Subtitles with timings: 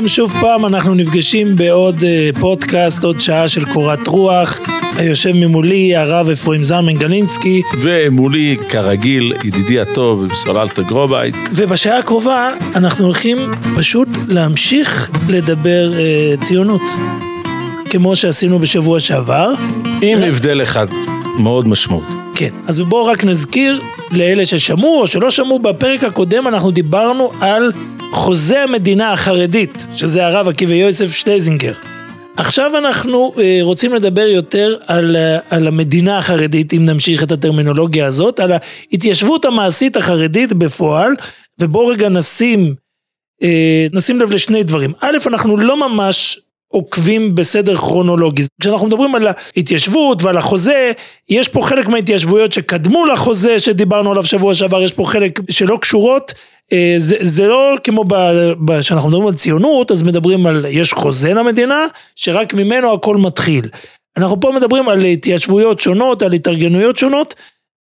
[0.00, 4.58] עליכם, שוב פעם אנחנו נפגשים בעוד אה, פודקאסט, עוד שעה של קורת רוח.
[4.96, 11.44] היושב ממולי הרב אפרים זלמן גלינסקי, ומולי, כרגיל, ידידי הטוב, סוללתא גרובייס.
[11.52, 13.38] ובשעה הקרובה אנחנו הולכים
[13.76, 16.82] פשוט להמשיך לדבר אה, ציונות.
[17.90, 19.52] כמו שעשינו בשבוע שעבר.
[20.02, 20.86] עם הבדל אחד
[21.38, 22.12] מאוד משמעותי.
[22.34, 23.80] כן, אז בואו רק נזכיר
[24.10, 27.72] לאלה ששמעו או שלא שמעו, בפרק הקודם אנחנו דיברנו על
[28.10, 31.72] חוזה המדינה החרדית, שזה הרב עקיבא יוסף שלזינגר.
[32.36, 38.06] עכשיו אנחנו אה, רוצים לדבר יותר על, אה, על המדינה החרדית, אם נמשיך את הטרמינולוגיה
[38.06, 41.12] הזאת, על ההתיישבות המעשית החרדית בפועל,
[41.60, 42.74] ובואו רגע נשים,
[43.42, 44.92] אה, נשים לב לשני דברים.
[45.00, 48.42] א', אנחנו לא ממש עוקבים בסדר כרונולוגי.
[48.60, 50.92] כשאנחנו מדברים על ההתיישבות ועל החוזה,
[51.28, 56.32] יש פה חלק מההתיישבויות שקדמו לחוזה שדיברנו עליו שבוע שעבר, יש פה חלק שלא קשורות.
[56.72, 58.04] אה, זה, זה לא כמו
[58.80, 63.68] כשאנחנו מדברים על ציונות, אז מדברים על, יש חוזה למדינה, שרק ממנו הכל מתחיל.
[64.16, 67.34] אנחנו פה מדברים על התיישבויות שונות, על התארגנויות שונות,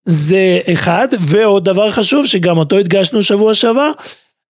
[0.05, 3.91] זה אחד, ועוד דבר חשוב שגם אותו הדגשנו שבוע שעבר,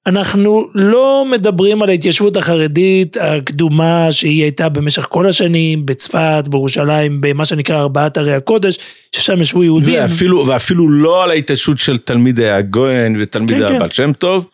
[0.09, 7.45] אנחנו לא מדברים על ההתיישבות החרדית הקדומה שהיא הייתה במשך כל השנים בצפת, בירושלים, במה
[7.45, 8.79] שנקרא ארבעת ערי הקודש,
[9.17, 10.03] ששם ישבו יהודים.
[10.03, 13.95] ואפילו, ואפילו לא על ההתיישבות של תלמידי הגויין ותלמידי כן, הבעל כן.
[13.95, 14.47] שם טוב,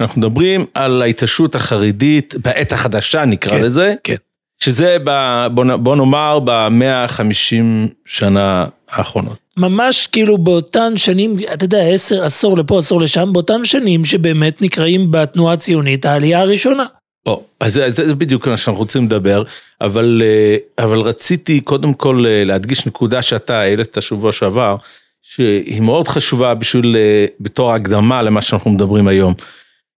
[0.00, 4.14] אנחנו מדברים על ההתיישבות החרדית בעת החדשה נקרא כן, לזה, כן.
[4.60, 9.38] שזה ב, בוא, בוא נאמר במאה החמישים שנה האחרונות.
[9.56, 15.10] ממש כאילו באותן שנים, אתה יודע, עשר, עשור לפה, עשור לשם, באותן שנים שבאמת נקראים
[15.10, 16.84] בתנועה הציונית העלייה הראשונה.
[17.26, 19.42] או, אז זה, זה בדיוק מה שאנחנו רוצים לדבר,
[19.80, 24.76] אבל, אה, אבל רציתי קודם כל אה, להדגיש נקודה שאתה העלית שבוע שעבר,
[25.22, 29.34] שהיא מאוד חשובה בשביל, אה, בתור הקדמה למה שאנחנו מדברים היום.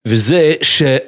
[0.08, 0.54] וזה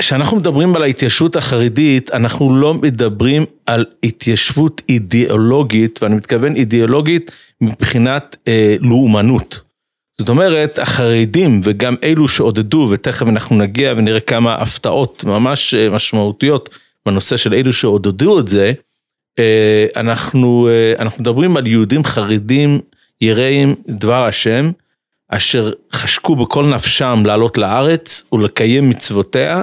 [0.00, 7.30] שאנחנו מדברים על ההתיישבות החרדית, אנחנו לא מדברים על התיישבות אידיאולוגית, ואני מתכוון אידיאולוגית
[7.60, 9.60] מבחינת אה, לאומנות.
[10.18, 16.68] זאת אומרת, החרדים וגם אלו שעודדו, ותכף אנחנו נגיע ונראה כמה הפתעות ממש אה, משמעותיות
[17.06, 18.72] בנושא של אלו שעודדו את זה,
[19.38, 22.80] אה, אנחנו, אה, אנחנו מדברים על יהודים חרדים
[23.20, 24.70] יראים דבר השם,
[25.28, 29.62] אשר חשקו בכל נפשם לעלות לארץ ולקיים מצוותיה,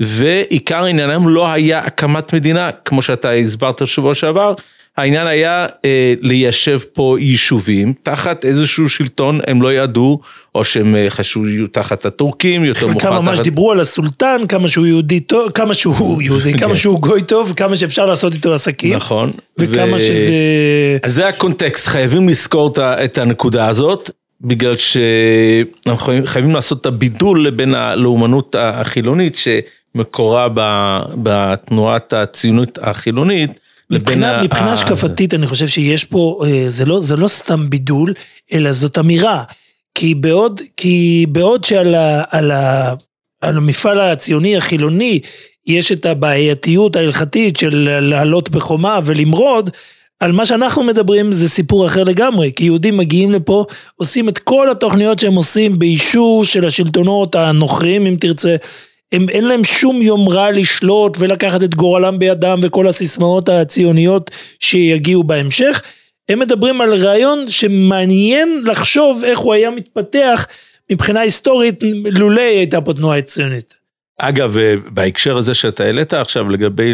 [0.00, 4.54] ועיקר עניינם לא היה הקמת מדינה, כמו שאתה הסברת בשבוע שעבר,
[4.98, 10.20] העניין היה אה, ליישב פה יישובים תחת איזשהו שלטון, הם לא ידעו,
[10.54, 13.08] או שהם אה, חשבו יהיו תחת הטורקים, יותר מאוחר תחת...
[13.08, 16.76] כמה ממש דיברו על הסולטן, כמה שהוא יהודי טוב, כמה שהוא יהודי, כמה כן.
[16.76, 18.96] שהוא גוי טוב, כמה שאפשר לעשות איתו עסקים.
[18.96, 19.32] נכון.
[19.58, 19.98] וכמה ו...
[19.98, 20.32] שזה...
[21.02, 22.72] אז זה הקונטקסט, חייבים לזכור
[23.04, 24.10] את הנקודה הזאת.
[24.40, 30.48] בגלל שאנחנו חייבים לעשות את הבידול בין הלאומנות החילונית שמקורה
[31.22, 33.50] בתנועת הציונות החילונית.
[33.90, 38.14] מבחינה, מבחינה השקפתית אני חושב שיש פה, אה, זה לא, זה לא סתם בידול,
[38.52, 39.44] אלא זאת אמירה.
[39.94, 42.94] כי בעוד, כי בעוד שעל ה, על ה,
[43.40, 45.20] על המפעל הציוני החילוני
[45.66, 49.70] יש את הבעייתיות ההלכתית של לעלות בחומה ולמרוד,
[50.20, 53.64] על מה שאנחנו מדברים זה סיפור אחר לגמרי, כי יהודים מגיעים לפה,
[53.96, 58.56] עושים את כל התוכניות שהם עושים באישור של השלטונות הנוכרים אם תרצה,
[59.12, 64.30] הם, אין להם שום יומרה לשלוט ולקחת את גורלם בידם וכל הסיסמאות הציוניות
[64.60, 65.82] שיגיעו בהמשך,
[66.28, 70.46] הם מדברים על רעיון שמעניין לחשוב איך הוא היה מתפתח
[70.92, 71.74] מבחינה היסטורית
[72.12, 73.77] לולא הייתה פה תנועה ציונית.
[74.18, 76.92] אגב, אה, בהקשר הזה שאתה העלית עכשיו לגבי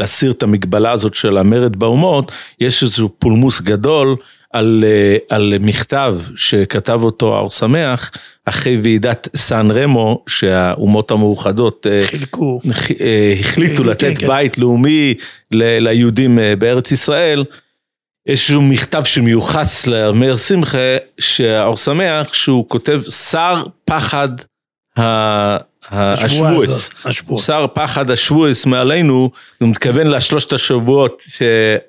[0.00, 4.16] להסיר את המגבלה הזאת של המרד באומות, יש איזשהו פולמוס גדול
[4.52, 8.10] על, אה, על מכתב שכתב אותו האור שמח
[8.44, 12.60] אחרי ועידת סן רמו שהאומות המאוחדות אה, חילקו,
[13.40, 14.26] החליטו לתת כן, כן.
[14.26, 14.60] בית כן.
[14.62, 15.14] לאומי
[15.50, 17.44] ליהודים בארץ ישראל.
[18.26, 24.28] יש איזשהו מכתב שמיוחס למאיר שמחה שהאור שמח שהוא כותב שר פחד
[25.90, 26.90] השבועס,
[27.36, 31.22] שר פחד השבועס מעלינו, הוא מתכוון לשלושת השבועות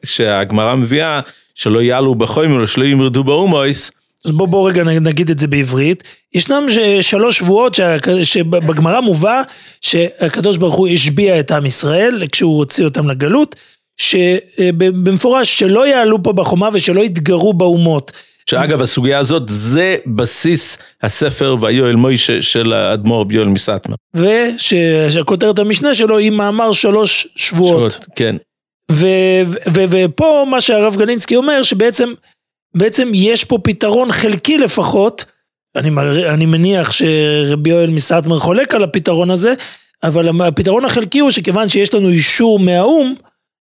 [0.03, 1.19] שהגמרא מביאה,
[1.56, 3.92] שלא יעלו בחוימר, שלא ימרדו באומויס.
[4.25, 6.03] אז בוא בוא רגע נגיד את זה בעברית.
[6.33, 6.68] ישנם
[7.01, 7.80] שלוש שבועות
[8.24, 9.42] שבגמרא מובא
[9.81, 13.56] שהקדוש ברוך הוא השביע את עם ישראל כשהוא הוציא אותם לגלות,
[13.98, 18.12] שבמפורש שלא יעלו פה בחומה ושלא יתגרו באומות.
[18.49, 23.95] שאגב הסוגיה הזאת זה בסיס הספר ויואל מוישה של האדמו"ר ביואל מסטמר.
[24.13, 27.91] ושכותרת המשנה שלו היא מאמר שלוש שבועות.
[27.91, 28.35] שבועות, כן.
[29.91, 32.13] ופה מה שהרב גלינסקי אומר שבעצם
[32.75, 35.25] בעצם יש פה פתרון חלקי לפחות,
[35.75, 35.89] אני,
[36.33, 39.53] אני מניח שרבי יואל מסטמר חולק על הפתרון הזה,
[40.03, 43.15] אבל הפתרון החלקי הוא שכיוון שיש לנו אישור מהאו"ם,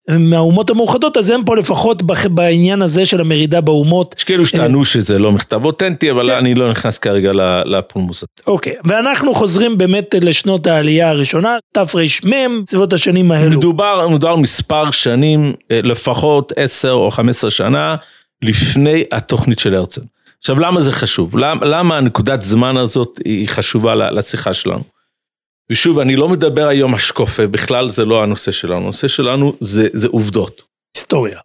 [0.09, 4.15] מהאומות המאוחדות, אז הם פה לפחות בעניין הזה של המרידה באומות.
[4.17, 6.37] יש כאלו שטענו שזה לא מכתב אותנטי, אבל כן.
[6.37, 7.31] אני לא נכנס כרגע
[7.65, 8.47] לפולמוס הזה.
[8.47, 13.57] אוקיי, ואנחנו חוזרים באמת לשנות העלייה הראשונה, תרמ, סביבות השנים האלו.
[13.57, 17.95] מדובר, מדובר מספר שנים, אה, לפחות 10 או 15 שנה,
[18.41, 20.01] לפני התוכנית של הרצל.
[20.39, 21.37] עכשיו, למה זה חשוב?
[21.37, 24.96] למה, למה הנקודת זמן הזאת היא חשובה לשיחה שלנו?
[25.71, 30.07] ושוב, אני לא מדבר היום השקופה, בכלל זה לא הנושא שלנו, הנושא שלנו זה, זה
[30.07, 30.61] עובדות.
[30.97, 31.39] היסטוריה.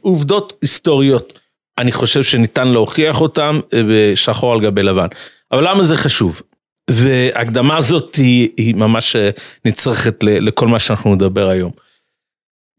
[0.00, 1.38] עובדות היסטוריות.
[1.78, 5.06] אני חושב שניתן להוכיח אותן אה, בשחור על גבי לבן.
[5.52, 6.42] אבל למה זה חשוב?
[6.90, 9.30] והקדמה הזאת היא, היא ממש אה,
[9.64, 11.72] נצרכת לכל מה שאנחנו נדבר היום.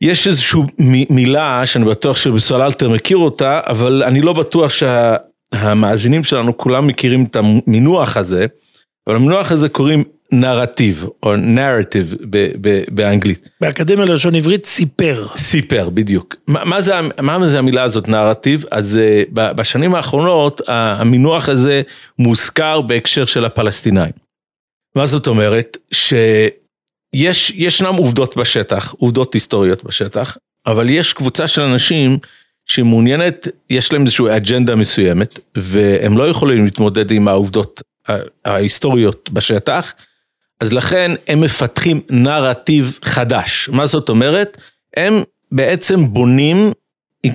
[0.02, 0.62] יש איזושהי
[1.10, 7.26] מילה שאני בטוח שבסול אלתר מכיר אותה, אבל אני לא בטוח שהמאזינים שלנו כולם מכירים
[7.26, 8.46] את המינוח הזה,
[9.08, 12.16] אבל המינוח הזה קוראים נרטיב, או נרטיב
[12.92, 13.50] באנגלית.
[13.62, 15.28] באקדמיה ללשון עברית סיפר.
[15.36, 16.36] סיפר, בדיוק.
[16.48, 18.66] מה, מה, זה, מה זה המילה הזאת נרטיב?
[18.72, 21.82] אז uh, בשנים האחרונות המינוח הזה
[22.20, 24.14] מוזכר בהקשר של הפלסטינאים.
[24.96, 25.78] מה זאת אומרת?
[25.92, 32.18] שיש, ישנם עובדות בשטח, עובדות היסטוריות בשטח, אבל יש קבוצה של אנשים
[32.66, 37.82] שמעוניינת, יש להם איזושהי אג'נדה מסוימת, והם לא יכולים להתמודד עם העובדות
[38.46, 39.94] ההיסטוריות בשטח,
[40.60, 43.70] אז לכן הם מפתחים נרטיב חדש.
[43.72, 44.58] מה זאת אומרת?
[44.98, 46.72] הם בעצם בונים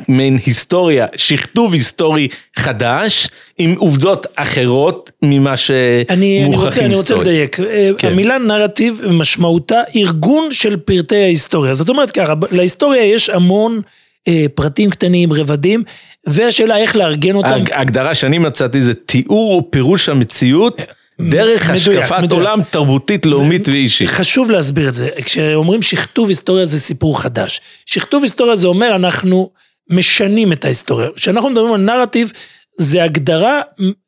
[0.09, 3.29] מעין היסטוריה, שכתוב היסטורי חדש,
[3.59, 6.79] עם עובדות אחרות ממה שמוכחים היסטורית.
[6.79, 7.57] אני רוצה לדייק,
[7.99, 8.09] כן.
[8.09, 11.75] המילה נרטיב משמעותה ארגון של פרטי ההיסטוריה.
[11.75, 13.81] זאת אומרת ככה, להיסטוריה יש המון
[14.29, 15.83] אה, פרטים קטנים, רבדים,
[16.27, 17.49] והשאלה איך לארגן אותם.
[17.73, 20.83] ההגדרה שאני מצאתי זה תיאור ופירוש המציאות.
[21.21, 22.41] דרך מדויק, השקפת מדויק.
[22.41, 24.09] עולם תרבותית, לאומית ואישית.
[24.09, 27.61] חשוב להסביר את זה, כשאומרים שכתוב היסטוריה זה סיפור חדש.
[27.87, 29.51] שכתוב היסטוריה זה אומר אנחנו
[29.91, 31.09] משנים את ההיסטוריה.
[31.17, 32.33] כשאנחנו מדברים על נרטיב,
[32.79, 33.61] זה הגדרה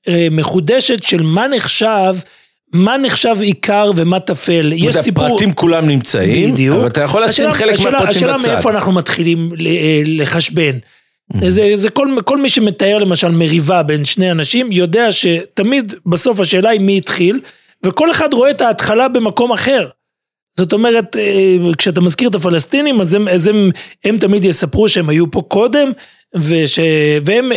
[0.08, 2.14] אה, מחודשת של מה נחשב
[2.73, 5.26] מה נחשב עיקר ומה טפל, יש סיפור...
[5.26, 6.76] הפרטים כולם נמצאים, בדיוק.
[6.76, 8.09] אבל אתה יכול לשים חלק מהפרטים בצד.
[8.09, 10.79] השאלה מאיפה אנחנו מתחילים אה, לחשבן.
[11.32, 11.49] Mm-hmm.
[11.49, 16.69] זה, זה כל, כל מי שמתאר למשל מריבה בין שני אנשים יודע שתמיד בסוף השאלה
[16.69, 17.40] היא מי התחיל
[17.82, 19.88] וכל אחד רואה את ההתחלה במקום אחר.
[20.56, 23.70] זאת אומרת אה, כשאתה מזכיר את הפלסטינים אז הם, אז הם,
[24.05, 25.93] הם תמיד יספרו שהם היו פה קודם
[26.34, 26.78] וש,
[27.25, 27.52] והם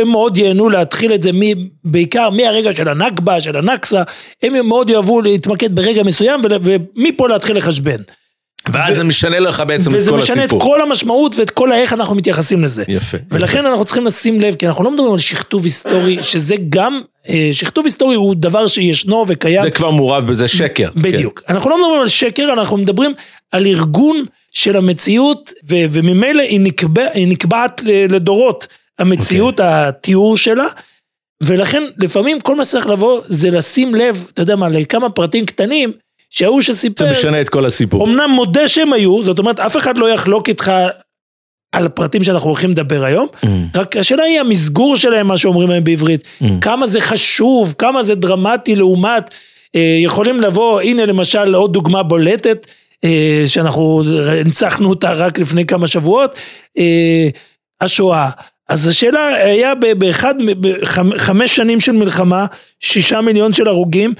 [0.00, 1.40] הם מאוד ייהנו להתחיל את זה מ,
[1.84, 4.02] בעיקר מהרגע של הנכבה של הנכסה
[4.42, 8.02] הם מאוד יאהבו להתמקד ברגע מסוים ומפה להתחיל לחשבן.
[8.72, 10.18] ואז זה משנה לך בעצם את כל הסיפור.
[10.18, 12.84] וזה משנה את כל המשמעות ואת כל האיך אנחנו מתייחסים לזה.
[12.88, 13.18] יפה.
[13.30, 13.68] ולכן יפה.
[13.68, 17.84] אנחנו צריכים לשים לב, כי אנחנו לא מדברים על שכתוב היסטורי, שזה גם, אה, שכתוב
[17.84, 19.62] היסטורי הוא דבר שישנו וקיים.
[19.62, 20.88] זה כבר מעורב בזה שקר.
[20.96, 21.42] בדיוק.
[21.46, 21.54] כן.
[21.54, 23.14] אנחנו לא מדברים על שקר, אנחנו מדברים
[23.52, 28.66] על ארגון של המציאות, ו- וממילא היא, נקבע, היא נקבעת לדורות,
[28.98, 29.62] המציאות, okay.
[29.62, 29.88] אוקיי.
[29.88, 30.66] התיאור שלה.
[31.42, 35.92] ולכן לפעמים כל מה שצריך לבוא זה לשים לב, אתה יודע מה, לכמה פרטים קטנים
[36.34, 38.06] שההוא שסיפר, זה משנה את כל הסיפור.
[38.06, 40.72] אמנם מודה שהם היו, זאת אומרת אף אחד לא יחלוק איתך
[41.72, 43.48] על הפרטים שאנחנו הולכים לדבר היום, mm.
[43.74, 46.44] רק השאלה היא המסגור שלהם, מה שאומרים להם בעברית, mm.
[46.60, 49.30] כמה זה חשוב, כמה זה דרמטי לעומת,
[49.76, 52.66] אה, יכולים לבוא, הנה למשל עוד דוגמה בולטת,
[53.04, 54.02] אה, שאנחנו
[54.40, 56.36] הנצחנו אותה רק לפני כמה שבועות,
[56.78, 57.28] אה,
[57.80, 58.30] השואה.
[58.68, 62.46] אז השאלה היה באחד, בחמש שנים של מלחמה,
[62.80, 64.14] שישה מיליון של הרוגים,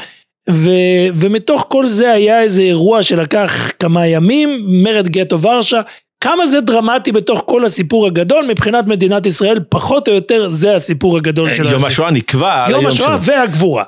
[0.51, 0.71] ו,
[1.15, 5.81] ומתוך כל זה היה איזה אירוע שלקח כמה ימים, מרד גטו ורשה,
[6.21, 11.17] כמה זה דרמטי בתוך כל הסיפור הגדול, מבחינת מדינת ישראל, פחות או יותר זה הסיפור
[11.17, 11.67] הגדול של...
[11.67, 13.85] יום השואה נקבע יום השואה והגבורה.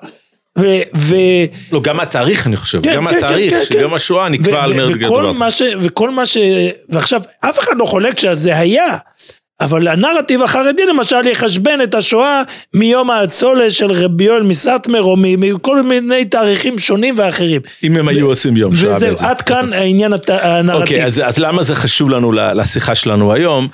[0.58, 0.66] ו...
[0.94, 1.16] ו...
[1.72, 3.80] לא, גם התאריך אני חושב, כן, גם כן, התאריך כן, של כן.
[3.80, 5.64] יום השואה נקבע על מרד גטו ורשה.
[5.80, 6.38] וכל מה ש...
[6.88, 8.96] ועכשיו, אף אחד לא חולק שזה היה.
[9.60, 12.42] אבל הנרטיב החרדי למשל יחשבן את השואה
[12.74, 17.60] מיום האצולה של רבי יואל מסטמר או מכל מיני תאריכים שונים ואחרים.
[17.82, 19.14] אם הם היו עושים יום שואה בעצם.
[19.14, 20.82] וזהו, עד כאן העניין הנרטיב.
[20.82, 23.68] אוקיי, אז, אז למה זה חשוב לנו לשיחה שלנו היום?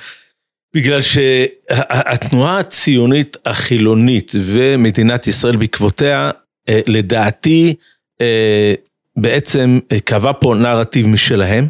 [0.75, 6.31] בגלל שהתנועה הציונית החילונית ומדינת ישראל בעקבותיה,
[6.69, 7.75] אה, לדעתי,
[8.21, 8.75] אה,
[9.19, 11.69] בעצם אה, קבע פה נרטיב משלהם.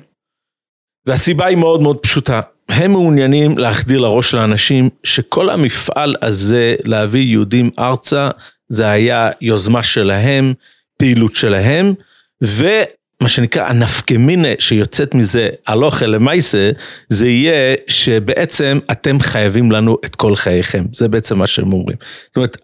[1.07, 2.41] והסיבה היא מאוד מאוד פשוטה.
[2.73, 8.31] הם מעוניינים להחדיר לראש של האנשים שכל המפעל הזה להביא יהודים ארצה,
[8.69, 10.55] זה היה יוזמה שלהם,
[10.99, 11.95] פעילות שלהם,
[12.43, 16.71] ומה שנקרא הנפקמינה שיוצאת מזה הלוכה למעשה,
[17.09, 21.97] זה יהיה שבעצם אתם חייבים לנו את כל חייכם, זה בעצם מה שהם אומרים.
[22.27, 22.57] זאת אומרת,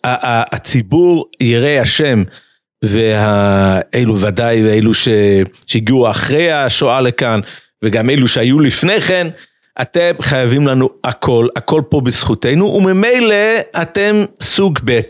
[0.52, 2.22] הציבור ירא השם
[2.84, 5.08] ואלו ודאי ואלו ש...
[5.66, 7.40] שהגיעו אחרי השואה לכאן,
[7.84, 9.28] וגם אלו שהיו לפני כן,
[9.80, 13.34] אתם חייבים לנו הכל, הכל פה בזכותנו, וממילא
[13.82, 15.00] אתם סוג ב'.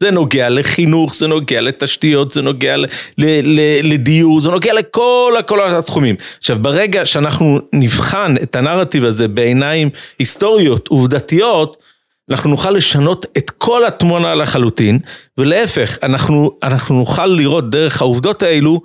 [0.00, 2.86] זה נוגע לחינוך, זה נוגע לתשתיות, זה נוגע ל,
[3.18, 3.60] ל, ל,
[3.92, 6.16] לדיור, זה נוגע לכל כל התחומים.
[6.38, 11.76] עכשיו ברגע שאנחנו נבחן את הנרטיב הזה בעיניים היסטוריות, עובדתיות,
[12.30, 14.98] אנחנו נוכל לשנות את כל התמונה לחלוטין,
[15.38, 18.80] ולהפך, אנחנו, אנחנו נוכל לראות דרך העובדות האלו,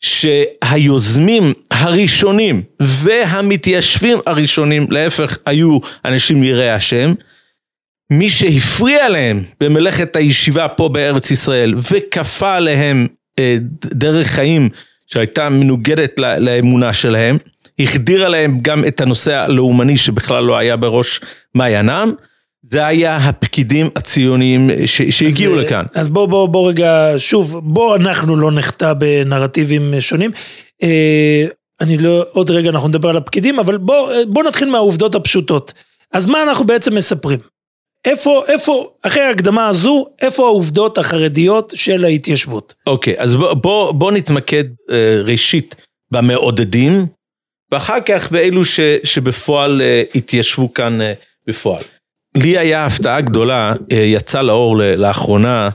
[0.00, 7.14] שהיוזמים הראשונים והמתיישבים הראשונים, להפך, היו אנשים יראי השם.
[8.12, 13.06] מי שהפריע להם במלאכת הישיבה פה בארץ ישראל וכפה עליהם
[13.38, 14.68] אה, דרך חיים
[15.06, 17.36] שהייתה מנוגדת לאמונה שלהם,
[17.78, 21.20] החדירה להם גם את הנושא הלאומני שבכלל לא היה בראש
[21.54, 22.12] מעיינם,
[22.62, 25.84] זה היה הפקידים הציוניים שהגיעו אז, לכאן.
[25.94, 30.30] אז בוא, בוא, בוא רגע, שוב, בוא אנחנו לא נחטא בנרטיבים שונים.
[30.82, 31.46] אה,
[31.80, 35.72] אני לא, עוד רגע אנחנו נדבר על הפקידים, אבל בוא, בוא נתחיל מהעובדות הפשוטות.
[36.12, 37.38] אז מה אנחנו בעצם מספרים?
[38.04, 42.74] איפה, איפה, אחרי ההקדמה הזו, איפה העובדות החרדיות של ההתיישבות?
[42.86, 45.74] אוקיי, אז בוא, בוא, בוא נתמקד אה, ראשית
[46.10, 47.06] במעודדים,
[47.72, 51.12] ואחר כך באלו ש, שבפועל אה, התיישבו כאן אה,
[51.46, 51.82] בפועל.
[52.36, 55.68] לי היה הפתעה גדולה, אה, יצא לאור לאחרונה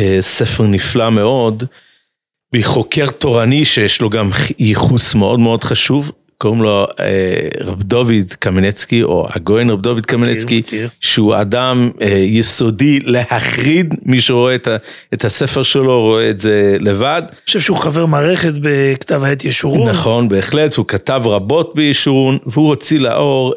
[0.00, 1.64] אה, ספר נפלא מאוד,
[2.54, 9.02] מחוקר תורני שיש לו גם ייחוס מאוד מאוד חשוב, קוראים לו אה, רב דוד קמנצקי,
[9.02, 10.62] או הגויין רב דוד קמנצקי,
[11.00, 11.90] שהוא אדם
[12.26, 14.68] יסודי להחריד, מי שרואה את,
[15.14, 17.22] את הספר שלו רואה את זה לבד.
[17.28, 19.88] אני חושב שהוא חבר מערכת בכתב העת ישורון.
[19.88, 23.54] נכון, בהחלט, הוא כתב רבות בישורון, והוא הוציא לאור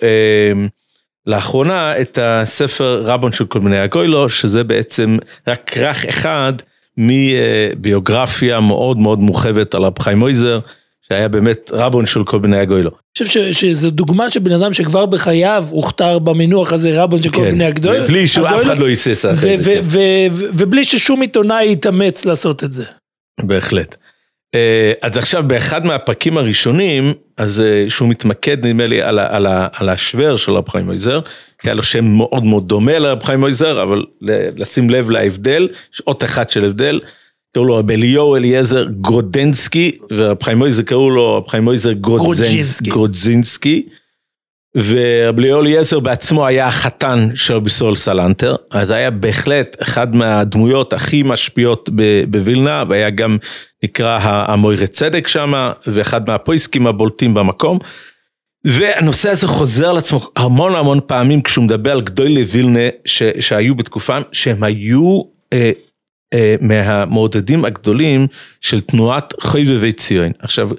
[1.30, 5.18] לאחרונה את הספר רבון של כל מיני הגוילו, שזה בעצם
[5.48, 6.54] רק כרך אחד
[6.98, 10.60] מביוגרפיה מאוד מאוד מורחבת על רב חיים מויזר,
[11.08, 12.90] שהיה באמת רבון של כל מיני הגוילו.
[12.90, 17.42] אני חושב שזו דוגמה של בן אדם שכבר בחייו הוכתר במינוח הזה רבון של כל
[17.42, 18.08] מיני הגוילו.
[18.08, 19.80] בלי שאף אחד לא היסס אחרי זה.
[20.54, 22.84] ובלי ששום עיתונאי יתאמץ לעשות את זה.
[23.42, 23.96] בהחלט.
[24.56, 29.90] אה, אז עכשיו באחד מהפרקים הראשונים, אז אה, שהוא מתמקד נדמה לי על, על, על
[29.90, 31.20] השוור של רב חיים מויזר,
[31.64, 34.04] היה לו שם מאוד מאוד דומה לרב חיים מויזר, אבל
[34.58, 37.00] לשים לב להבדל, יש עוד אחד של הבדל,
[37.54, 42.92] קראו לו רב אליהו אליעזר גרודנסקי, ורב חיים מויזר קראו לו רב חיים מויזר גרודזינסקי.
[42.92, 44.09] ורבי
[44.76, 51.24] ליאור אליעזר בעצמו היה החתן של רבי סול סלנטר, אז היה בהחלט אחד מהדמויות הכי
[51.24, 51.90] משפיעות
[52.28, 53.38] בווילנה, והיה גם
[53.84, 57.80] נקרא המוירי צדק שם, ואחד מהפויסקים הבולטים במקום.
[58.66, 63.76] והנושא הזה חוזר על עצמו המון המון פעמים כשהוא מדבר על גדולי וילנה ש, שהיו
[63.76, 65.22] בתקופה שהם היו
[65.54, 65.72] אה,
[66.34, 68.28] אה, מהמעודדים הגדולים
[68.62, 70.32] של תנועת חוי בבית ציון.
[70.40, 70.70] עכשיו,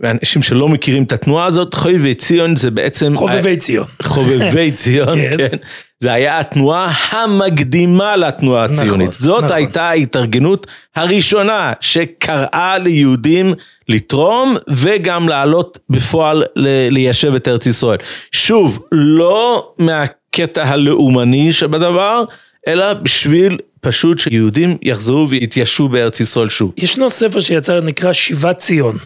[0.00, 3.16] ואנשים שלא מכירים את התנועה הזאת, חובבי ציון זה בעצם...
[3.16, 3.86] חובבי ציון.
[4.02, 5.36] חובבי ציון, כן.
[5.36, 5.56] כן.
[6.00, 9.08] זה היה התנועה המקדימה לתנועה נכון, הציונית.
[9.08, 9.56] נכון, זאת נכון.
[9.56, 13.54] הייתה ההתארגנות הראשונה שקראה ליהודים
[13.88, 16.44] לתרום וגם לעלות בפועל
[16.90, 17.98] ליישב את ארץ ישראל.
[18.32, 22.24] שוב, לא מהקטע הלאומני שבדבר,
[22.68, 26.72] אלא בשביל פשוט שיהודים יחזרו ויתיישבו בארץ ישראל שוב.
[26.76, 28.98] ישנו ספר שיצא, נקרא שיבת ציון.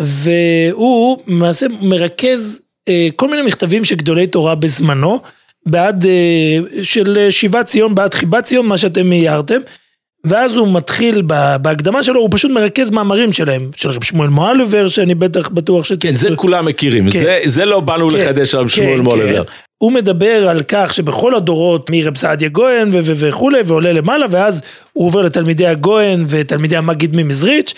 [0.00, 5.20] והוא למעשה מרכז אה, כל מיני מכתבים של גדולי תורה בזמנו,
[5.66, 9.60] בעד, אה, של שיבת ציון, בעד חיבת ציון, מה שאתם הערתם.
[10.24, 11.22] ואז הוא מתחיל
[11.62, 15.92] בהקדמה שלו, הוא פשוט מרכז מאמרים שלהם, של רב שמואל מואלבר, שאני בטח בטוח ש...
[15.92, 17.18] כן, זה כולם מכירים, כן.
[17.18, 19.04] זה, זה לא באנו כן, לחדש על רב כן, שמואל כן.
[19.04, 19.42] מואלבר.
[19.78, 25.22] הוא מדבר על כך שבכל הדורות, מרב סעדיה גויין וכולי, ועולה למעלה, ואז הוא עובר
[25.22, 27.74] לתלמידי הגויין ותלמידי המגיד ממזריץ',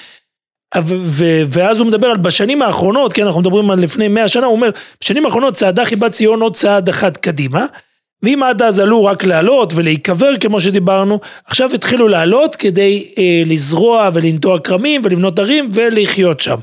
[1.48, 4.70] ואז הוא מדבר על בשנים האחרונות, כן, אנחנו מדברים על לפני מאה שנה, הוא אומר,
[5.00, 7.66] בשנים האחרונות צעדה חיבת ציון עוד צעד אחד קדימה,
[8.22, 14.10] ואם עד אז עלו רק לעלות ולהיקבר כמו שדיברנו, עכשיו התחילו לעלות כדי אה, לזרוע
[14.14, 16.58] ולנטוע כרמים ולבנות ערים ולחיות שם.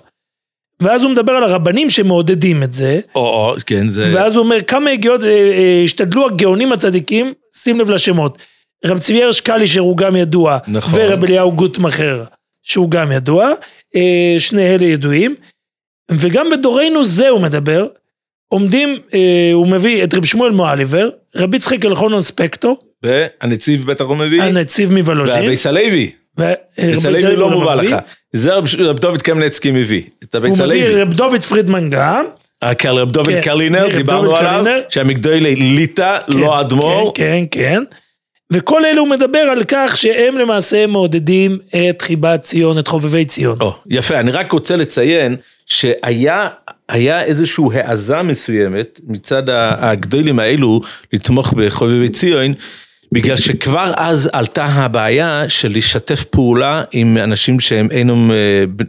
[0.82, 3.00] ואז הוא מדבר על הרבנים שמעודדים את זה.
[3.16, 4.12] או, או, כן, זה...
[4.14, 8.38] ואז הוא אומר, כמה הגיעות, אה, אה, השתדלו הגאונים הצדיקים, שים לב לשמות.
[8.86, 10.94] רב צבי הרש קלישר הוא גם ידוע, נכון.
[10.96, 12.24] ורב אליהו גוטמכר,
[12.70, 13.52] שהוא גם ידוע,
[13.96, 15.36] אה, שני אלה ידועים,
[16.12, 17.88] וגם בדורנו זה הוא מדבר,
[18.48, 22.78] עומדים, אה, הוא מביא את רב שמואל מואליבר, רבי יצחק אלחונון ספקטור.
[23.04, 24.44] והנציב בטח הוא מביא.
[24.44, 25.42] הנציב מוולוז'ין.
[25.44, 26.12] והביס הלוי.
[26.38, 27.96] ביס הלוי לא מובא לך.
[28.32, 30.02] זה רב דוד קמנצקי מביא.
[30.24, 30.82] את הביס הלוי.
[30.82, 32.26] הוא מביא רב דוד פרידמן גם.
[32.86, 37.12] רב דוד קרלינר, דיברנו עליו, שהמגדולי ליטא, לא אדמו"ר.
[37.16, 37.84] כן, כן, כן.
[38.54, 41.58] וכל אלו מדבר על כך שהם למעשה מעודדים
[41.90, 43.58] את חיבת ציון, את חובבי ציון.
[43.62, 46.48] או, יפה, אני רק רוצה לציין שהיה
[46.90, 50.82] היה איזושהי העזה מסוימת מצד הגדולים האלו
[51.14, 52.54] לתמוך בחובבי ציון,
[53.12, 58.32] בגלל שכבר אז עלתה הבעיה של לשתף פעולה עם אנשים שהם אינם,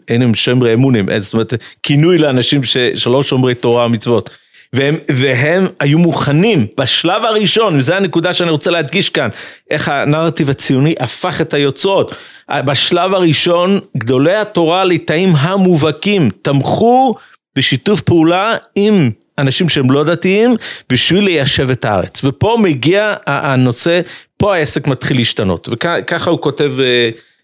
[0.08, 4.30] אינם שומרי אמונים, זאת אומרת כינוי לאנשים ש, שלא שומרי תורה ומצוות.
[4.72, 9.28] והם, והם היו מוכנים בשלב הראשון, וזו הנקודה שאני רוצה להדגיש כאן,
[9.70, 12.14] איך הנרטיב הציוני הפך את היוצרות.
[12.50, 17.14] בשלב הראשון, גדולי התורה הליטאים המובהקים תמכו
[17.56, 20.56] בשיתוף פעולה עם אנשים שהם לא דתיים,
[20.90, 22.20] בשביל ליישב את הארץ.
[22.24, 24.00] ופה מגיע הנושא,
[24.36, 25.68] פה העסק מתחיל להשתנות.
[25.72, 26.72] וככה הוא כותב...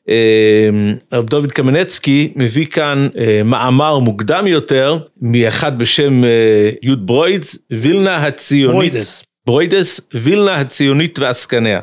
[0.09, 7.59] אמ, הרב דוד קמנצקי מביא כאן אה, מאמר מוקדם יותר מאחד בשם אה, יוד ברוידס,
[7.71, 11.81] וילנה הציונית, ברוידס, ברוידס וילנה הציונית ועסקניה.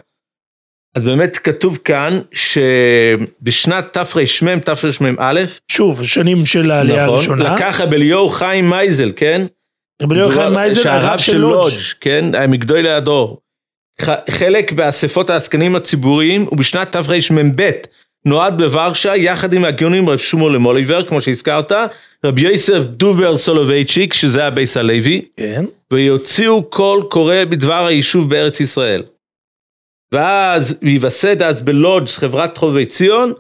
[0.96, 7.94] אז באמת כתוב כאן שבשנת תר"מ, תרמ"א, שוב, שנים של העלייה נכון, הראשונה, לקח רב
[7.94, 9.46] אליהו חיים מייזל, כן?
[10.02, 12.50] רב אליהו חיים מייזל, הרב של לודג', כן?
[12.50, 13.40] מגדולי הדור.
[14.30, 17.72] חלק באספות העסקנים הציבוריים ובשנת תרמ"ב
[18.26, 21.72] נועד בוורשה יחד עם הגאונים רב שמואל מוהליבר, כמו שהזכרת,
[22.26, 25.66] רבי יוסף דובר סולובייצ'יק, שזה הבייס הלוי, כן.
[25.94, 29.04] ויוציאו קול קורא בדבר היישוב בארץ ישראל.
[30.12, 33.34] ואז וייווסד אז בלודג' חברת חובבי ציון,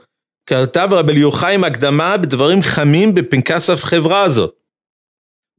[0.49, 4.53] כתב רבי אליהו חיים הקדמה בדברים חמים בפנקס החברה הזאת.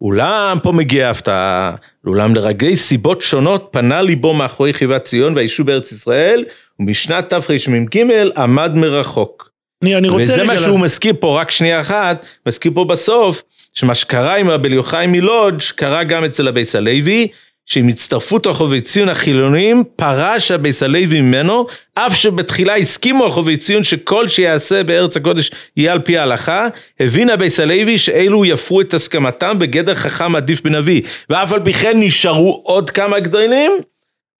[0.00, 1.76] אולם פה מגיעה הפתעה,
[2.06, 6.44] אולם לרגלי סיבות שונות פנה ליבו מאחרי חיבת ציון והיישוב בארץ ישראל,
[6.80, 7.98] ומשנת תרמ"ג
[8.36, 9.50] עמד מרחוק.
[9.82, 10.44] אני, אני רוצה וזה רגע...
[10.44, 13.42] מה שהוא מזכיר פה, רק שנייה אחת, מזכיר פה בסוף,
[13.74, 17.28] שמה שקרה עם רבי אליהו חיים מלודג' קרה גם אצל הבייס הלוי,
[17.66, 24.28] שעם הצטרפות החובבי ציון החילוניים, פרש הבייס הלוי ממנו, אף שבתחילה הסכימו החובבי ציון שכל
[24.28, 26.68] שיעשה בארץ הקודש יהיה על פי ההלכה,
[27.00, 32.00] הבין הבייס הלוי שאלו יפרו את הסכמתם בגדר חכם עדיף מנביא, ואף על פי כן
[32.00, 33.72] נשארו עוד כמה גדולים,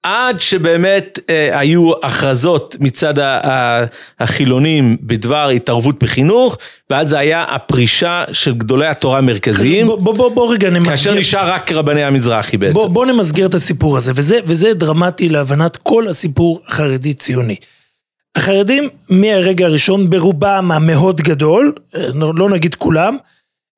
[0.04, 3.14] עד שבאמת אה, היו הכרזות מצד
[4.20, 6.58] החילונים בדבר התערבות בחינוך,
[6.90, 9.86] ואז זה היה הפרישה של גדולי התורה המרכזיים.
[9.86, 10.90] בוא, בוא, בוא, בוא רגע נמסגר.
[10.90, 12.74] כאשר נשאר רק רבני המזרחי בעצם.
[12.74, 17.56] בוא, בוא נמסגר את הסיפור הזה, וזה, וזה דרמטי להבנת כל הסיפור החרדי-ציוני.
[18.36, 21.72] החרדים מהרגע הראשון ברובם המאוד גדול,
[22.14, 23.16] לא נגיד כולם,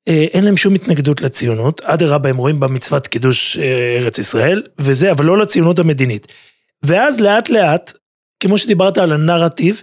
[0.07, 3.57] אין להם שום התנגדות לציונות, אדרבה הם רואים במצוות קידוש
[3.97, 6.27] ארץ ישראל, וזה, אבל לא לציונות המדינית.
[6.83, 7.93] ואז לאט לאט,
[8.39, 9.81] כמו שדיברת על הנרטיב,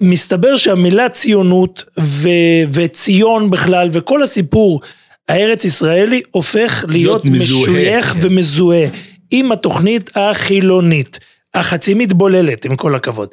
[0.00, 4.80] מסתבר שהמילה ציונות ו- וציון בכלל, וכל הסיפור
[5.28, 8.18] הארץ ישראלי הופך להיות, להיות משוייך כן.
[8.22, 8.86] ומזוהה
[9.30, 11.18] עם התוכנית החילונית,
[11.54, 13.28] החצי מתבוללת, עם כל הכבוד.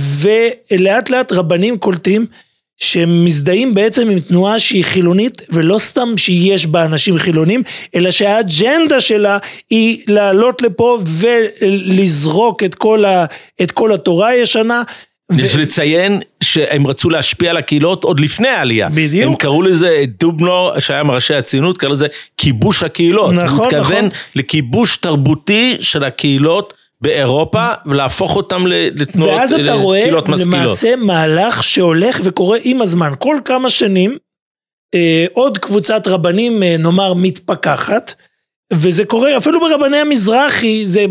[0.00, 2.26] ולאט לאט רבנים קולטים
[2.78, 7.62] שהם מזדהים בעצם עם תנועה שהיא חילונית, ולא סתם שיש בה אנשים חילונים,
[7.94, 9.38] אלא שהאג'נדה שלה
[9.70, 13.24] היא לעלות לפה ולזרוק את כל, ה,
[13.62, 14.82] את כל התורה הישנה.
[15.36, 15.58] יש ו...
[15.58, 18.88] לציין שהם רצו להשפיע על הקהילות עוד לפני העלייה.
[18.88, 19.30] בדיוק.
[19.30, 22.06] הם קראו לזה, דובנו, שהיה מראשי הציונות, קראו לזה
[22.38, 23.32] כיבוש הקהילות.
[23.32, 23.58] נכון, נכון.
[23.58, 23.80] הוא נכון.
[23.80, 26.74] מתכוון לכיבוש תרבותי של הקהילות.
[27.00, 30.10] באירופה ולהפוך אותם לתנועות, ואז אתה רואה
[30.46, 33.12] למעשה מהלך שהולך וקורה עם הזמן.
[33.18, 34.18] כל כמה שנים
[34.94, 38.14] אה, עוד קבוצת רבנים אה, נאמר מתפכחת.
[38.72, 41.04] וזה קורה אפילו ברבני המזרחי, זה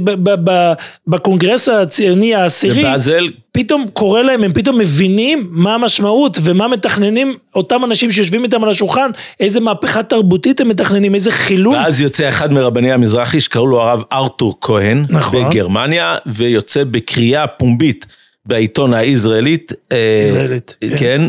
[1.08, 3.30] בקונגרס הציוני העשירי, בבאזל.
[3.52, 8.70] פתאום קורה להם, הם פתאום מבינים מה המשמעות ומה מתכננים אותם אנשים שיושבים איתם על
[8.70, 11.76] השולחן, איזה מהפכה תרבותית הם מתכננים, איזה חילון.
[11.76, 15.50] ואז יוצא אחד מרבני המזרחי שקראו לו הרב ארתור כהן, נכון.
[15.50, 18.06] בגרמניה, ויוצא בקריאה פומבית.
[18.48, 19.74] בעיתון הישראלית,
[20.26, 21.22] ישראלית, כן, כן,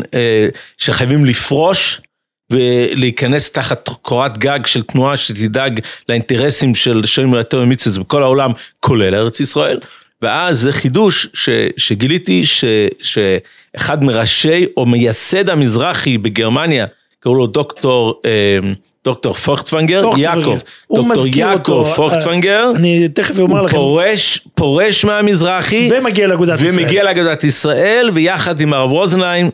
[0.77, 2.01] שחייבים לפרוש
[2.51, 5.79] ולהיכנס תחת קורת גג של תנועה שתדאג
[6.09, 9.79] לאינטרסים של שוים רעתו ומצווה בכל העולם, כולל ארץ ישראל.
[10.21, 12.63] ואז זה חידוש ש, שגיליתי ש,
[13.01, 16.85] שאחד מראשי או מייסד המזרחי בגרמניה,
[17.19, 18.59] קראו לו דוקטור אה,
[19.07, 20.57] דוקטור פוכטפנגר, יעקב,
[20.95, 27.03] דוקטור יעקב פוכטפנגר, אני תכף אומר לכם, הוא פורש, פורש מהמזרחי, ומגיע לאגודת ישראל, ומגיע
[27.03, 29.49] לאגודת ישראל, ויחד עם הרב רוזנהיים,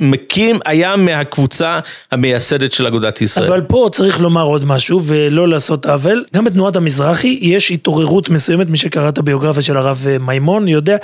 [0.00, 1.78] מקים, היה מהקבוצה
[2.12, 3.46] המייסדת של אגודת ישראל.
[3.46, 8.68] אבל פה צריך לומר עוד משהו, ולא לעשות עוול, גם בתנועת המזרחי יש התעוררות מסוימת,
[8.68, 10.96] מי שקרא את הביוגרפיה של הרב מימון יודע,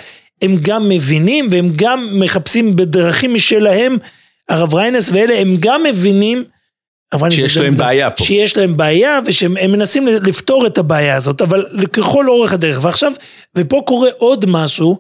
[0.43, 3.97] הם גם מבינים, והם גם מחפשים בדרכים משלהם,
[4.49, 6.45] הרב ריינס ואלה, הם גם מבינים,
[7.31, 8.25] שיש להם בעיה פה.
[8.25, 12.85] שיש להם בעיה ושהם הם מנסים לפתור את הבעיה הזאת, אבל ככל אורך הדרך.
[12.85, 13.13] ועכשיו,
[13.57, 14.99] ופה קורה עוד משהו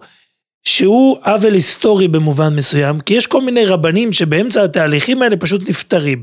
[0.65, 6.23] שהוא עוול היסטורי במובן מסוים, כי יש כל מיני רבנים שבאמצע התהליכים האלה פשוט נפטרים.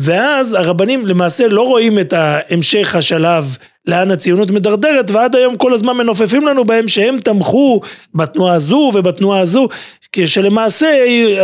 [0.00, 5.92] ואז הרבנים למעשה לא רואים את המשך השלב לאן הציונות מדרדרת, ועד היום כל הזמן
[5.96, 7.80] מנופפים לנו בהם שהם תמכו
[8.14, 9.68] בתנועה הזו ובתנועה הזו,
[10.12, 10.86] כשלמעשה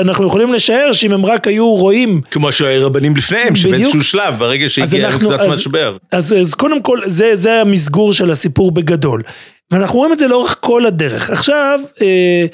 [0.00, 3.56] אנחנו יכולים לשער שאם הם רק היו רואים כמו שהיו רבנים לפניהם.
[3.56, 5.96] שבאיזשהו שלב, ברגע שהגיע אנחנו- נקודת אז- משבר.
[6.12, 9.22] אז, אז קודם כל, זה, זה המסגור של הסיפור בגדול.
[9.70, 11.30] ואנחנו רואים את זה לאורך כל הדרך.
[11.30, 12.46] עכשיו, אה,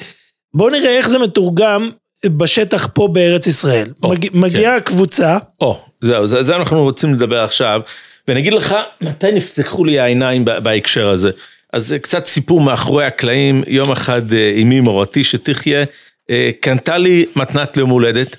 [0.54, 1.90] בואו נראה איך זה מתורגם
[2.26, 3.88] בשטח פה בארץ ישראל.
[4.02, 7.80] או, מג, מגיעה קבוצה, או, זהו, זה, זה אנחנו רוצים לדבר עכשיו,
[8.28, 11.30] ואני אגיד לך, מתי נפתחו לי העיניים בהקשר הזה.
[11.72, 15.84] אז קצת סיפור מאחורי הקלעים, יום אחד אה, אמי מורתי שתחיה,
[16.30, 18.36] אה, קנתה לי מתנת ליום הולדת,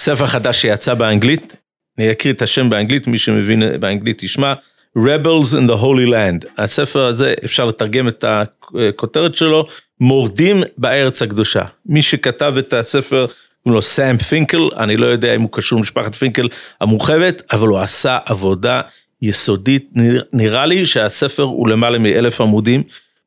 [0.00, 1.56] ספר חדש שיצא באנגלית,
[1.98, 4.52] אני אקריא את השם באנגלית, מי שמבין באנגלית ישמע,
[4.98, 6.48] Rebels in the Holy Land.
[6.58, 9.66] הספר הזה, אפשר לתרגם את הכותרת שלו,
[10.00, 11.64] מורדים בארץ הקדושה.
[11.86, 13.26] מי שכתב את הספר,
[13.64, 16.48] קוראים לו סאם פינקל, אני לא יודע אם הוא קשור למשפחת פינקל
[16.80, 18.80] המורחבת, אבל הוא עשה עבודה
[19.22, 22.82] יסודית, נרא- נראה לי שהספר הוא למעלה מאלף עמודים,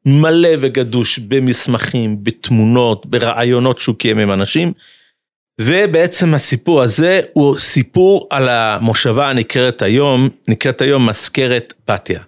[0.06, 4.74] מלא וגדוש במסמכים, בתמונות, ברעיונות שהוא קיים עם אנשים.
[5.62, 12.22] ובעצם הסיפור הזה הוא סיפור על המושבה הנקראת היום, נקראת היום מזכרת בתיה.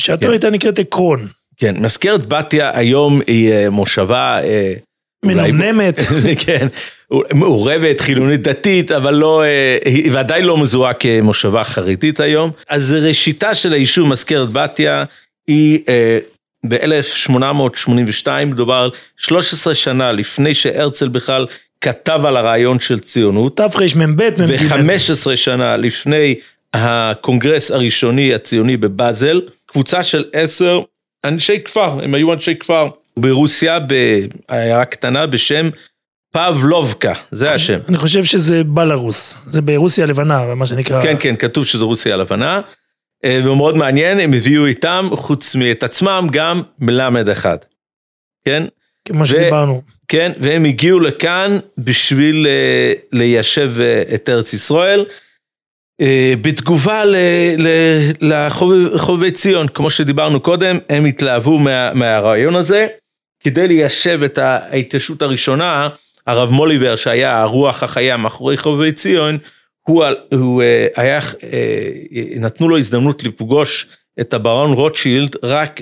[0.00, 0.30] שעתו כן.
[0.30, 1.28] הייתה נקראת עקרון.
[1.56, 4.74] כן, מזכרת בתיה היום היא אה, מושבה, אה,
[5.24, 5.98] מנומנמת.
[6.44, 6.66] כן,
[7.32, 12.50] מעורבת, חילונית דתית, אבל לא, אה, היא ודאי לא מזוהה כמושבה חרדית היום.
[12.68, 15.04] אז ראשיתה של היישוב מזכרת בתיה
[15.46, 16.18] היא אה,
[16.68, 21.46] ב-1882, מדובר על 13 שנה לפני שהרצל בכלל
[21.80, 23.56] כתב על הרעיון של ציונות.
[23.56, 24.48] תרמ"ב, מ"ג.
[24.48, 26.34] ו-15 שנה לפני
[26.74, 30.80] הקונגרס הראשוני הציוני בבאזל, קבוצה של עשר
[31.24, 35.70] אנשי כפר, הם היו אנשי כפר, ברוסיה, בעיירה קטנה בשם
[36.32, 37.78] פבלובקה, זה השם.
[37.88, 41.02] אני חושב שזה בלרוס, זה ברוסיה הלבנה, מה שנקרא.
[41.02, 42.60] כן, כן, כתוב שזה רוסיה הלבנה,
[43.24, 47.56] אה, ומאוד מעניין, הם הביאו איתם, חוץ מאת עצמם, גם מלמד אחד.
[48.44, 48.62] כן?
[49.04, 49.82] כמו שדיברנו.
[50.08, 55.04] כן, והם הגיעו לכאן בשביל אה, ליישב אה, את ארץ ישראל.
[56.40, 57.02] בתגובה
[58.20, 62.86] לחובבי ציון, כמו שדיברנו קודם, הם התלהבו מה, מהרעיון הזה.
[63.40, 65.88] כדי ליישב את ההתיישבות הראשונה,
[66.26, 69.38] הרב מוליבר, שהיה הרוח החיה מאחורי חובבי ציון,
[69.82, 71.18] הוא, הוא אה, היה,
[71.52, 71.90] אה,
[72.36, 73.86] נתנו לו הזדמנות לפגוש
[74.20, 75.80] את הברון רוטשילד רק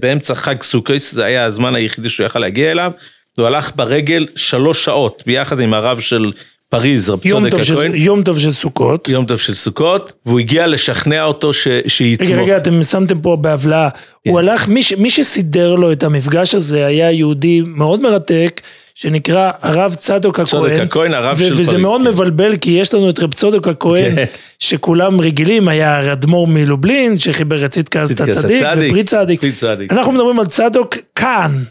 [0.00, 2.92] באמצע חג סוכויס, זה היה הזמן היחידי שהוא יכל להגיע אליו.
[3.38, 6.32] הוא הלך ברגל שלוש שעות ביחד עם הרב של
[6.80, 9.08] פריז, רב יום צודק הכהן, יום טוב של סוכות.
[9.08, 12.30] יום טוב של סוכות, והוא הגיע לשכנע אותו ש, שיתמוך.
[12.30, 13.88] רגע, רגע, אתם שמתם פה בהבלעה.
[14.24, 14.30] כן.
[14.30, 18.60] הוא הלך, מי, ש- מי שסידר לו את המפגש הזה היה יהודי מאוד מרתק,
[18.94, 20.80] שנקרא הרב צדוק הכהן.
[20.80, 21.60] הכהן, הרב של פריז.
[21.68, 22.06] וזה מאוד כן.
[22.08, 24.24] מבלבל, כי יש לנו את רב צדוק הכהן, כן.
[24.58, 28.62] שכולם רגילים, היה האדמו"ר מלובלין, שחיבר את צדקת הצדיק.
[28.88, 29.40] ופרי צדיק.
[29.40, 29.92] פרי צדיק.
[29.92, 31.62] אנחנו מדברים על צדוק כאן.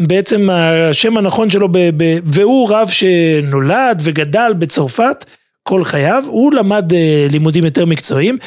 [0.00, 5.24] בעצם השם הנכון שלו, ב- ב- והוא רב שנולד וגדל בצרפת
[5.62, 8.38] כל חייו, הוא למד אה, לימודים יותר מקצועיים,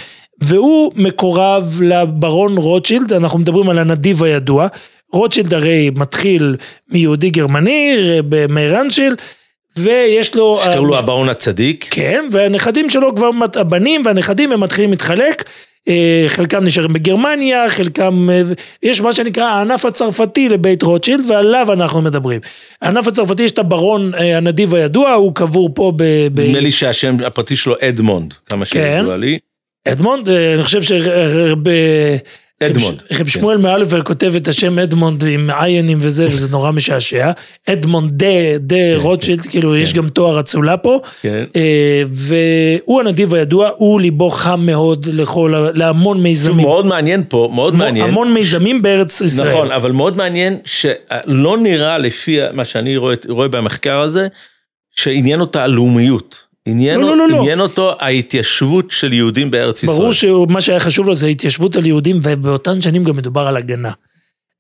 [0.42, 4.68] והוא מקורב לברון רוטשילד, אנחנו מדברים על הנדיב הידוע,
[5.14, 6.56] רוטשילד הרי מתחיל
[6.92, 7.98] מיהודי גרמני,
[8.30, 9.16] במיירנשל,
[9.78, 10.60] ויש לו...
[10.64, 11.88] שקראו לו אה, הברון הצדיק.
[11.92, 15.52] כן, והנכדים שלו כבר, הבנים והנכדים הם מתחילים להתחלק, אה,
[16.28, 18.42] חלקם נשארים בגרמניה, חלקם, אה,
[18.84, 22.42] יש מה שנקרא הענף הצרפתי לבית רוטשילד ועליו אנחנו מדברים.
[22.82, 26.04] הענף הצרפתי יש את הברון אה, הנדיב הידוע, הוא קבור פה ב...
[26.34, 28.98] ב- נדמה לי שהשם הפרטי שלו אדמונד, כמה כן.
[29.00, 29.40] שידוע לי.
[29.88, 31.60] אדמונד, אה, אני חושב שרב...
[32.64, 33.26] אדמונד, רב כן.
[33.26, 37.32] שמואל מאלפר כותב את השם אדמונד עם עיינים וזה, וזה נורא משעשע.
[37.70, 41.00] אדמונד דה, דה רוטשילד, כאילו יש גם תואר אצולה פה.
[41.22, 41.44] כן.
[41.56, 46.66] אה, והוא הנדיב הידוע, הוא ליבו חם מאוד לכל, להמון שוב, מיזמים.
[46.66, 48.06] מאוד מעניין פה, מאוד מעניין.
[48.06, 49.50] המון מיזמים בארץ ישראל.
[49.50, 52.98] נכון, אבל מאוד מעניין שלא נראה לפי מה שאני
[53.28, 54.28] רואה במחקר הזה,
[54.96, 56.41] שעניין אותה הלאומיות.
[56.66, 57.38] עניין, לא, לא, לא, לא.
[57.38, 59.98] עניין אותו ההתיישבות של יהודים בארץ ישראל.
[59.98, 63.92] ברור שמה שהיה חשוב לו זה התיישבות על יהודים, ובאותן שנים גם מדובר על הגנה.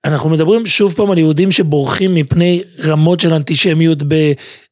[0.06, 4.32] אנחנו מדברים שוב פעם על יהודים שבורחים מפני רמות של אנטישמיות, ב-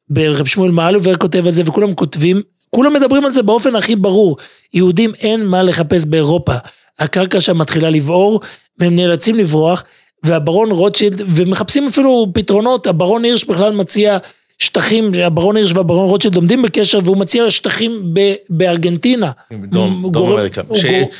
[0.09, 4.37] ברב שמואל מאלובר כותב על זה, וכולם כותבים, כולם מדברים על זה באופן הכי ברור.
[4.73, 6.53] יהודים אין מה לחפש באירופה.
[6.99, 8.41] הקרקע שם מתחילה לבעור,
[8.79, 9.83] והם נאלצים לברוח,
[10.23, 14.17] והברון רוטשילד, ומחפשים אפילו פתרונות, הברון הירש בכלל מציע
[14.59, 19.31] שטחים, הברון הירש והברון רוטשילד עומדים בקשר והוא מציע שטחים ב, בארגנטינה.
[19.51, 20.61] דרום אמריקה,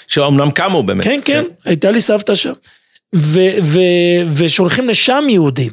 [0.08, 1.04] שאומנם קמו באמת.
[1.04, 2.54] כן, כן, הייתה לי סבתא שם.
[3.16, 3.80] ו, ו,
[4.34, 5.72] ושולחים לשם יהודים.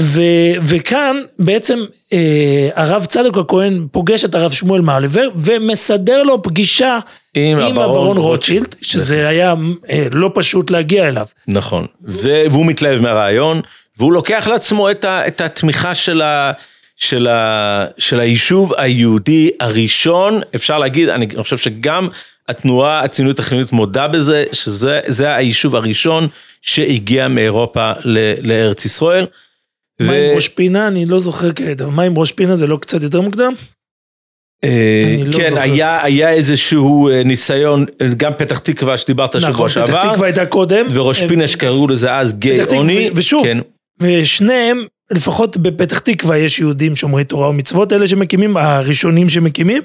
[0.00, 0.22] ו,
[0.62, 6.98] וכאן בעצם אה, הרב צדוק הכהן פוגש את הרב שמואל מאליבר ומסדר לו פגישה
[7.34, 9.54] עם עם הברון רוטשילד, שזה היה
[9.90, 11.26] אה, לא פשוט להגיע אליו.
[11.48, 13.60] נכון, והוא מתלהב מהרעיון,
[13.98, 16.52] והוא לוקח לעצמו את, ה- את התמיכה של, ה-
[16.96, 22.08] של, ה- של היישוב היהודי הראשון, אפשר להגיד, אני חושב שגם
[22.48, 26.28] התנועה הציונית החילונית מודה בזה, שזה זה היישוב הראשון
[26.62, 29.26] שהגיע מאירופה ל- לארץ ישראל.
[30.00, 30.88] מה ו- עם ראש פינה?
[30.88, 33.52] אני לא זוכר כעת, אבל מה עם ראש פינה זה לא קצת יותר מוקדם?
[34.64, 35.60] אה, לא כן, זוכר.
[35.62, 40.26] היה, היה איזשהו אה, ניסיון, אה, גם פתח תקווה שדיברת שבוע נכון, שעבר, פתח תקווה
[40.26, 40.86] הייתה קודם.
[40.92, 43.58] וראש פינה שקראו לזה אז גיי תקווה, עוני, ושוב, כן,
[44.00, 49.82] ושניהם, לפחות בפתח תקווה יש יהודים שומרי תורה ומצוות, אלה שמקימים, הראשונים שמקימים.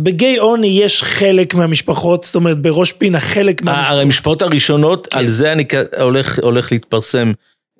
[0.00, 3.90] בגיא עוני יש חלק מהמשפחות, זאת אומרת בראש פינה חלק מהמשפחות.
[3.90, 5.18] הרי המשפחות הראשונות, כן.
[5.18, 5.64] על זה אני
[6.00, 7.32] הולך, הולך להתפרסם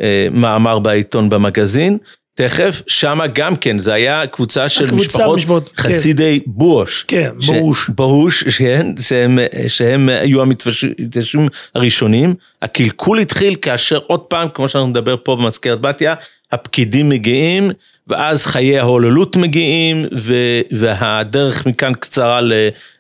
[0.03, 1.99] אה, מאמר בעיתון במגזין,
[2.35, 5.83] תכף, שמה גם כן, זה היה קבוצה של הקבוצה, משפחות משפחות, כן.
[5.83, 7.05] חסידי בוש.
[7.09, 7.89] כן, ש- בוש.
[7.89, 12.35] בוש, כן, שהם, שהם היו המתיישבים הראשונים.
[12.63, 16.15] הקלקול התחיל כאשר עוד פעם, כמו שאנחנו נדבר פה במזכרת בתיה,
[16.53, 17.71] הפקידים מגיעים,
[18.07, 20.35] ואז חיי ההוללות מגיעים, ו,
[20.71, 22.53] והדרך מכאן קצרה ל,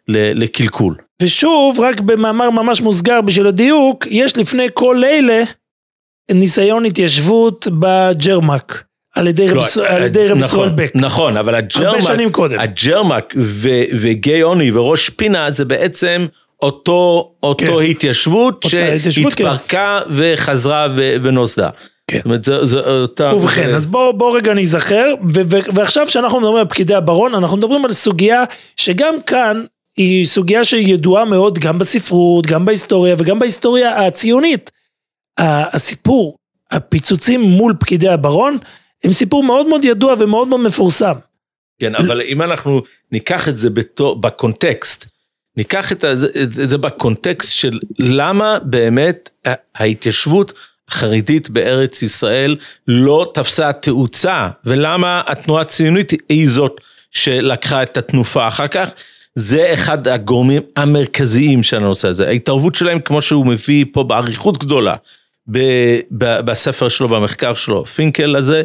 [0.09, 0.97] ל, לקלקול.
[1.23, 5.43] ושוב, רק במאמר ממש מוסגר בשביל הדיוק, יש לפני כל אלה
[6.31, 8.85] ניסיון התיישבות בג'רמק,
[9.15, 10.91] על ידי רב, לא, רב נכון, ישראל בק.
[10.95, 12.61] נכון, אבל הרבה הג'רמק, שנים קודם.
[12.61, 13.69] הג'רמק ו-
[14.01, 16.27] וגיא עוני וראש פינה זה בעצם
[16.63, 17.91] אותו, אותו כן.
[17.91, 18.99] התיישבות כן.
[19.11, 21.71] שהתפרקה וחזרה ו- ונוסדה.
[22.07, 22.17] כן.
[22.17, 23.33] זאת אומרת, זה, אותה...
[23.35, 27.35] ובכן, זה- אז בואו בוא רגע ניזכר, ו- ו- ועכשיו כשאנחנו מדברים על פקידי הברון,
[27.35, 28.45] אנחנו מדברים על סוגיה
[28.77, 29.65] שגם כאן
[29.97, 34.71] היא סוגיה שידועה מאוד גם בספרות, גם בהיסטוריה וגם בהיסטוריה הציונית.
[35.39, 36.37] הסיפור,
[36.71, 38.59] הפיצוצים מול פקידי הברון,
[39.05, 41.15] הם סיפור מאוד מאוד ידוע ומאוד מאוד מפורסם.
[41.81, 45.07] כן, אבל אם אנחנו ניקח את זה בתור, בקונטקסט,
[45.57, 49.31] ניקח את זה, את זה בקונטקסט של למה באמת
[49.75, 50.53] ההתיישבות
[50.89, 52.57] החרדית בארץ ישראל
[52.89, 58.89] לא תפסה תאוצה, ולמה התנועה הציונית היא זאת שלקחה את התנופה אחר כך.
[59.35, 62.29] זה אחד הגורמים המרכזיים של הנושא הזה.
[62.29, 64.95] ההתערבות שלהם, כמו שהוא מביא פה באריכות גדולה,
[65.51, 68.63] ב- ב- בספר שלו, במחקר שלו, פינקל הזה,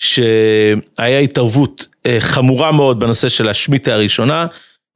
[0.00, 4.46] שהיה התערבות אה, חמורה מאוד בנושא של השמיטה הראשונה,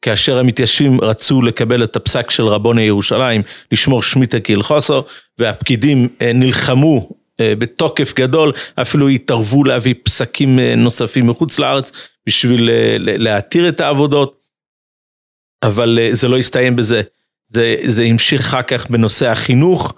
[0.03, 5.05] כאשר המתיישבים רצו לקבל את הפסק של רבוני ירושלים, לשמור שמיטה כהלכוסו,
[5.38, 11.93] והפקידים אה, נלחמו אה, בתוקף גדול, אפילו התערבו להביא פסקים נוספים מחוץ לארץ,
[12.27, 14.40] בשביל להתיר את העבודות,
[15.62, 17.03] אבל זה לא הסתיים בזה.
[17.47, 19.95] זה, זה המשיך אחר כך בנושא החינוך,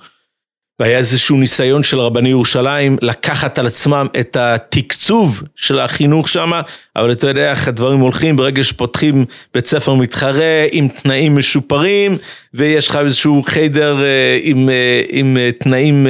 [0.80, 6.50] והיה איזשהו ניסיון של רבני ירושלים לקחת על עצמם את התקצוב של החינוך שם,
[6.96, 12.18] אבל אתה יודע איך הדברים הולכים ברגע שפותחים בית ספר מתחרה עם תנאים משופרים,
[12.54, 16.06] ויש לך איזשהו חיידר אה, עם, אה, עם אה, תנאים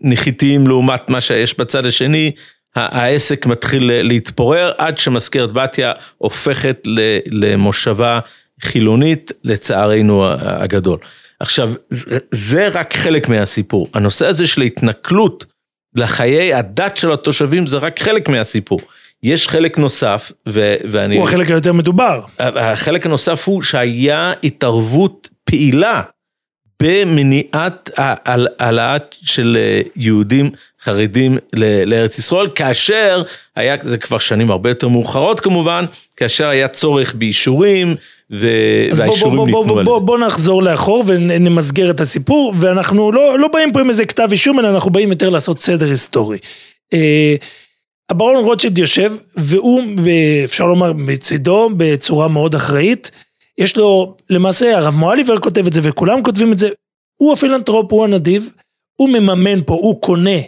[0.00, 2.30] נחיתיים לעומת מה שיש בצד השני,
[2.76, 6.82] העסק מתחיל להתפורר עד שמזכרת בתיה הופכת
[7.26, 8.18] למושבה
[8.62, 10.98] חילונית, לצערנו הגדול.
[11.44, 11.70] עכשיו,
[12.30, 13.86] זה- רק חלק מהסיפור.
[13.94, 15.44] הנושא הזה של ההתנכלות
[15.96, 18.80] לחיי הדת של התושבים זה רק חלק מהסיפור.
[19.22, 21.16] יש חלק נוסף, ו- ואני...
[21.16, 22.20] הוא החלק היותר מדובר.
[22.38, 26.02] החלק הנוסף הוא שהיה התערבות פעילה
[26.82, 30.50] במניעת העל- העלאת של אה, יהודים
[30.84, 31.36] חרדים
[31.86, 33.22] לארץ ישראל, כאשר
[33.56, 35.84] היה, זה כבר שנים הרבה יותר מאוחרות כמובן,
[36.16, 37.94] כאשר היה צורך באישורים,
[38.30, 38.46] ו-
[38.96, 39.98] והאישורים בוא, בוא, ניתנו בוא, על בוא.
[39.98, 44.60] בוא נחזור לאחור ונמסגר את הסיפור, ואנחנו לא, לא באים פה עם איזה כתב אישום,
[44.60, 46.38] אלא אנחנו באים יותר לעשות סדר היסטורי.
[46.92, 47.34] אה,
[48.10, 50.08] הברון רוטשילד יושב, והוא, ב-
[50.44, 53.10] אפשר לומר, מצידו, בצורה מאוד אחראית.
[53.58, 56.68] יש לו, למעשה, הרב מואליבר כותב את זה, וכולם כותבים את זה.
[57.16, 58.50] הוא הפילנטרופ, הוא הנדיב,
[58.96, 60.38] הוא מממן פה, הוא קונה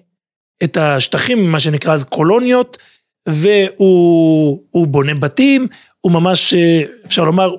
[0.64, 2.78] את השטחים, מה שנקרא אז קולוניות,
[3.28, 5.68] והוא הוא בונה בתים,
[6.00, 7.54] הוא ממש, אה, אפשר לומר,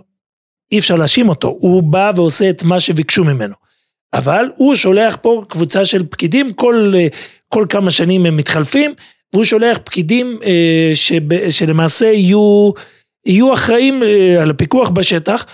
[0.72, 3.56] אי אפשר להאשים אותו, הוא בא ועושה את מה שביקשו ממנו.
[4.14, 7.08] אבל הוא שולח פה קבוצה של פקידים, כל, אה,
[7.48, 8.94] כל כמה שנים הם מתחלפים,
[9.34, 12.72] והוא שולח פקידים אה, שב, שלמעשה יהיו,
[13.28, 15.46] יהיו אחראים אה, על הפיקוח בשטח,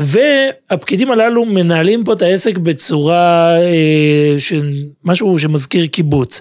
[0.00, 4.36] והפקידים הללו מנהלים פה את העסק בצורה אה,
[5.04, 6.40] משהו שמזכיר קיבוץ.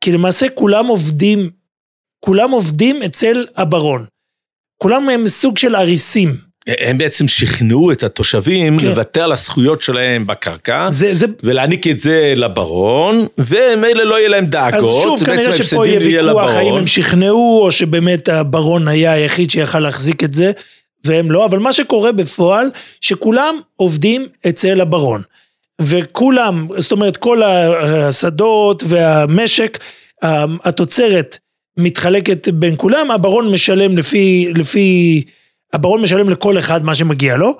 [0.00, 1.50] כי למעשה כולם עובדים,
[2.20, 4.06] כולם עובדים אצל הברון.
[4.82, 6.51] כולם הם סוג של אריסים.
[6.66, 8.86] הם בעצם שכנעו את התושבים כן.
[8.86, 14.44] לוותר על הזכויות שלהם בקרקע, זה, זה, ולהעניק את זה לברון, ומילא לא יהיה להם
[14.44, 16.74] אז דאגות, שוב, בעצם כנראה שפה יהיה ויכוח האם.
[16.74, 20.52] הם שכנעו, או שבאמת הברון היה היחיד שיכל להחזיק את זה,
[21.04, 22.70] והם לא, אבל מה שקורה בפועל,
[23.00, 25.22] שכולם עובדים אצל הברון.
[25.80, 29.78] וכולם, זאת אומרת, כל השדות והמשק,
[30.64, 31.38] התוצרת
[31.76, 35.22] מתחלקת בין כולם, הברון משלם לפי, לפי,
[35.72, 37.56] הברון משלם לכל אחד מה שמגיע לו,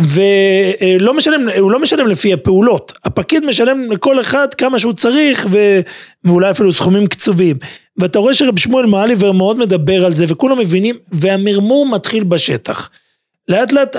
[0.00, 5.80] ולא משלם, הוא לא משלם לפי הפעולות, הפקיד משלם לכל אחד כמה שהוא צריך ו...
[6.24, 7.56] ואולי אפילו סכומים קצובים.
[7.96, 12.90] ואתה רואה שרב שמואל מעליבר מאוד מדבר על זה וכולם מבינים והמרמור מתחיל בשטח.
[13.48, 13.96] לאט לאט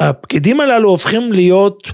[0.00, 1.88] הפקידים הללו הופכים להיות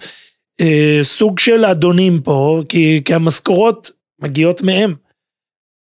[0.61, 3.91] אה, סוג של אדונים פה כי, כי המשכורות
[4.23, 4.95] מגיעות מהם.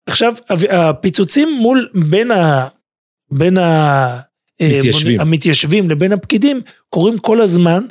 [0.09, 0.35] עכשיו
[0.71, 2.69] הפיצוצים מול בין ה...
[3.31, 4.21] בין ה...
[4.71, 5.21] אה, מתיישבים.
[5.21, 7.85] המתיישבים לבין הפקידים קורים כל הזמן.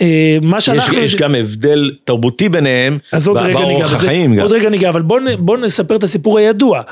[0.00, 0.98] אה, מה יש, שאנחנו...
[0.98, 2.98] יש גם הבדל תרבותי ביניהם,
[3.52, 4.42] באורח החיים גם.
[4.42, 6.82] עוד רגע ניגע, אבל בואו בוא נספר את הסיפור הידוע.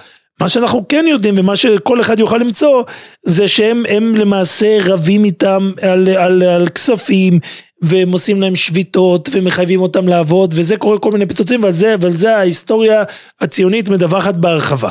[0.40, 2.82] מה שאנחנו כן יודעים ומה שכל אחד יוכל למצוא
[3.22, 7.40] זה שהם הם למעשה רבים איתם על, על, על כספים
[7.82, 12.12] והם עושים להם שביתות ומחייבים אותם לעבוד וזה קורה כל מיני פיצוצים ועל זה, ועל
[12.12, 13.02] זה ההיסטוריה
[13.40, 14.90] הציונית מדווחת בהרחבה.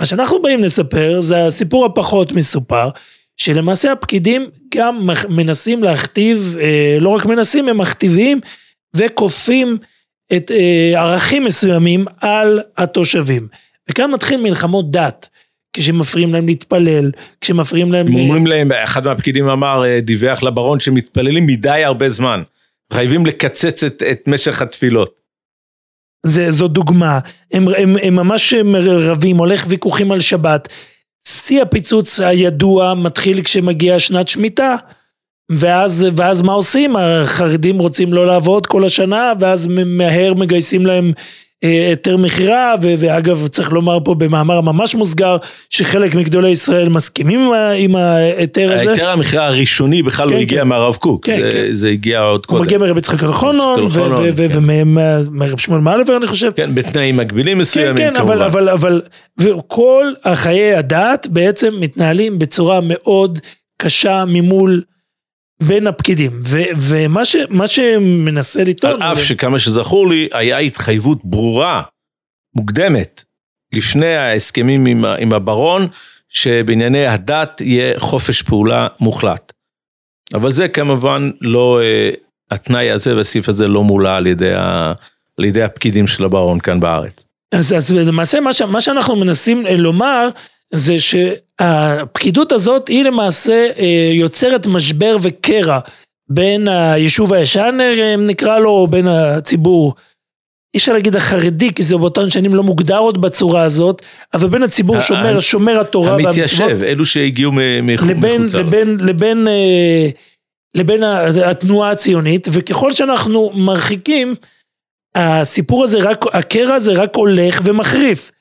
[0.00, 2.88] מה שאנחנו באים לספר זה הסיפור הפחות מסופר
[3.40, 8.40] שלמעשה הפקידים גם מנסים להכתיב, אה, לא רק מנסים, הם מכתיבים
[8.96, 9.78] וכופים
[10.36, 13.48] את אה, ערכים מסוימים על התושבים.
[13.90, 15.28] וכאן מתחיל מלחמות דת,
[15.72, 18.06] כשמפריעים להם להתפלל, כשמפריעים להם...
[18.06, 22.42] הם אומרים להם, אחד מהפקידים אמר, אה, דיווח לברון שמתפללים מדי הרבה זמן.
[22.92, 25.20] חייבים לקצץ את, את משך התפילות.
[26.26, 27.18] זה, זו דוגמה,
[27.52, 30.68] הם, הם, הם ממש רבים, הולך ויכוחים על שבת.
[31.30, 34.76] שיא הפיצוץ הידוע מתחיל כשמגיעה שנת שמיטה,
[35.50, 36.96] ואז, ואז מה עושים?
[36.96, 41.12] החרדים רוצים לא לעבוד כל השנה, ואז מהר מגייסים להם
[41.62, 45.36] היתר מכירה, ואגב צריך לומר פה במאמר ממש מוסגר,
[45.70, 48.88] שחלק מגדולי ישראל מסכימים עם ההיתר הזה.
[48.88, 50.68] ההיתר המכירה הראשוני בכלל כן, לא הגיע כן.
[50.68, 51.72] מהרב קוק, כן, זה, כן.
[51.72, 52.62] זה הגיע עוד הוא קודם.
[52.62, 54.58] מגיע מרב יצחק אלחונון, אלחונון, כן.
[54.58, 56.50] ומרב שמואל מעלבר אני חושב.
[56.56, 58.34] כן, בתנאים מגבילים כן, מסוימים כן, כמובן.
[58.34, 59.02] אבל, אבל, אבל,
[59.40, 63.38] וכל החיי הדת בעצם מתנהלים בצורה מאוד
[63.82, 64.82] קשה ממול
[65.60, 66.40] בין הפקידים.
[66.44, 69.02] ו, ומה ש, שמנסה לטעון...
[69.02, 71.82] על אף זה- שכמה שזכור לי, היה התחייבות ברורה,
[72.56, 73.24] מוקדמת,
[73.72, 75.86] לפני ההסכמים עם, עם הברון,
[76.28, 79.52] שבענייני הדת יהיה חופש פעולה מוחלט.
[80.34, 82.10] אבל זה כמובן לא, אה,
[82.50, 84.92] התנאי הזה והסעיף הזה לא מולא על ידי, ה,
[85.38, 87.24] על ידי הפקידים של הברון כאן בארץ.
[87.52, 90.28] אז, אז למעשה מה, ש, מה שאנחנו מנסים אה, לומר
[90.74, 95.78] זה שהפקידות הזאת היא למעשה אה, יוצרת משבר וקרע
[96.28, 99.94] בין היישוב הישן אה, נקרא לו, או בין הציבור.
[100.74, 104.02] אי אפשר להגיד החרדי כי זה באותן שנים לא מוגדר עוד בצורה הזאת,
[104.34, 106.34] אבל בין הציבור ה- שומר, שומר התורה והמצוות.
[106.60, 107.52] המתיישב, אלו שהגיעו
[107.82, 108.54] מחוץ לארץ.
[108.54, 110.08] לבין, לבין, אה,
[110.74, 111.02] לבין
[111.44, 114.34] התנועה הציונית, וככל שאנחנו מרחיקים,
[115.14, 118.32] הסיפור הזה רק, הקרע הזה רק הולך ומחריף.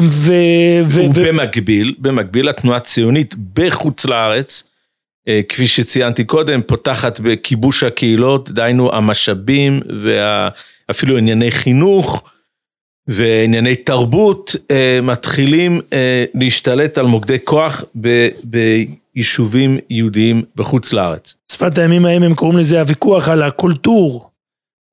[0.00, 0.32] ו...
[0.84, 1.00] ו...
[1.00, 4.62] ובמקביל, במקביל התנועה הציונית בחוץ לארץ,
[5.28, 12.22] אה, כפי שציינתי קודם, פותחת בכיבוש הקהילות, דהיינו המשאבים ואפילו ענייני חינוך
[13.06, 21.34] וענייני תרבות, אה, מתחילים אה, להשתלט על מוקדי כוח ב- ביישובים יהודיים בחוץ לארץ.
[21.52, 24.30] שפת הימים ההם הם קוראים לזה הוויכוח על הקולטור.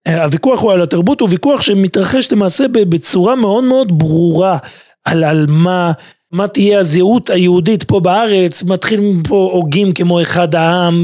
[0.07, 4.57] הוויכוח הוא על התרבות, הוא ויכוח שמתרחש למעשה בצורה מאוד מאוד ברורה
[5.05, 5.91] על, על מה,
[6.31, 10.99] מה תהיה הזהות היהודית פה בארץ, מתחילים פה הוגים כמו אחד העם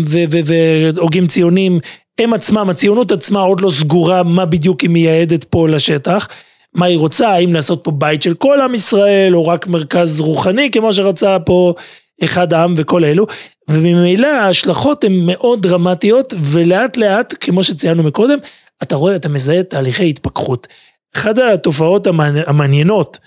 [0.96, 1.80] והוגים ציונים,
[2.20, 6.28] הם עצמם, הציונות עצמה עוד לא סגורה מה בדיוק היא מייעדת פה לשטח.
[6.74, 10.72] מה היא רוצה, האם לעשות פה בית של כל עם ישראל, או רק מרכז רוחני,
[10.72, 11.74] כמו שרצה פה
[12.24, 13.26] אחד העם וכל אלו,
[13.70, 18.38] וממילא ההשלכות הן מאוד דרמטיות, ולאט לאט, כמו שציינו מקודם,
[18.84, 20.68] אתה רואה, אתה מזהה תהליכי התפכחות.
[21.16, 23.18] אחת התופעות המעני- המעניינות,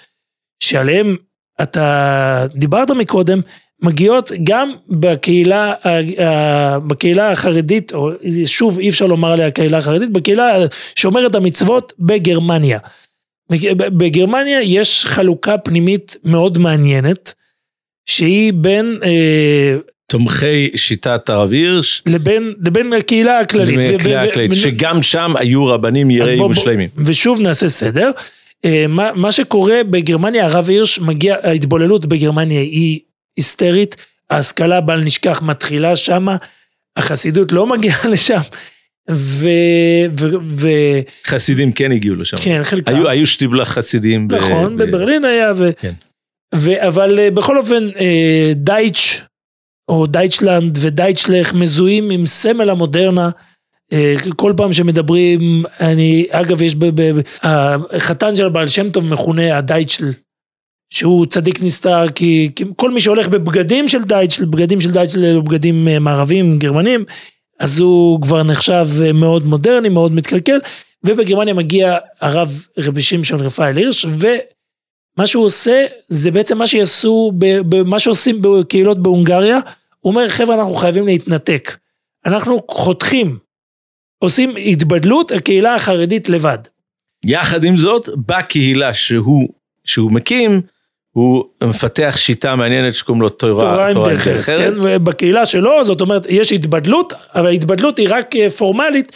[0.61, 1.17] שעליהן
[1.63, 3.41] אתה דיברת מקודם,
[3.83, 8.11] מגיעות גם בקהילה, ה- ה- בקהילה החרדית, או
[8.47, 10.53] שוב אי אפשר לומר עליה קהילה החרדית, בקהילה
[10.97, 12.79] שומרת המצוות בגרמניה.
[13.77, 17.35] בגרמניה יש חלוקה פנימית מאוד מעניינת,
[18.07, 23.79] שהיא בין, אה, תומכי שיטת הרב הירש, לבין, לבין הקהילה הכללית.
[23.79, 26.89] ו- הקהילה הכללית, שגם שם היו רבנים אז יראי בוא- בוא- מושלמים.
[26.97, 28.11] ושוב נעשה סדר.
[28.65, 33.01] אה, מה, מה שקורה בגרמניה, הרב הירש מגיע, ההתבוללות בגרמניה היא
[33.37, 33.97] היסטרית,
[34.31, 36.37] ההשכלה בל נשכח מתחילה שמה,
[36.97, 38.41] החסידות לא מגיעה לשם.
[39.11, 39.49] ו...
[40.19, 40.27] ו...
[40.49, 40.69] ו...
[41.27, 42.37] חסידים כן הגיעו לשם.
[42.37, 42.95] כן, חלקם.
[42.95, 44.29] היו, היו שטיבלה חסידים.
[44.31, 44.83] נכון, ב...
[44.83, 45.71] בברלין היה, ו...
[45.81, 45.93] כן.
[46.55, 46.87] ו...
[46.89, 49.21] אבל אה, בכל אופן, אה, דייטש,
[49.89, 53.31] או דייטשלנד ודייטשלך מזוהים עם סמל המודרנה.
[53.93, 57.01] אה, כל פעם שמדברים, אני, אגב, יש, ב...
[57.01, 57.21] ב...
[57.43, 60.13] החתן של הבעל שם טוב מכונה הדייטשל.
[60.93, 65.43] שהוא צדיק נסתר, כי, כי כל מי שהולך בבגדים של דייטשל, בגדים של דייטשל אלו
[65.43, 67.05] בגדים מערבים, גרמנים,
[67.59, 70.59] אז הוא כבר נחשב מאוד מודרני, מאוד מתקלקל,
[71.07, 77.33] ובגרמניה מגיע הרב רבי שמשון רפאל הירש, ומה שהוא עושה, זה בעצם מה שיעשו,
[77.85, 79.59] מה שעושים בקהילות בהונגריה,
[80.01, 81.77] הוא אומר, חבר'ה, אנחנו חייבים להתנתק.
[82.27, 83.39] אנחנו חותכים,
[84.23, 86.59] עושים התבדלות, הקהילה החרדית לבד.
[87.25, 89.49] יחד עם זאת, בקהילה שהוא,
[89.85, 90.61] שהוא מקים,
[91.11, 94.73] הוא מפתח שיטה מעניינת שקוראים לו תורה, תורה עם דרך ארץ, כן?
[94.83, 99.13] ובקהילה שלו, זאת אומרת, יש התבדלות, אבל ההתבדלות היא רק אה, פורמלית,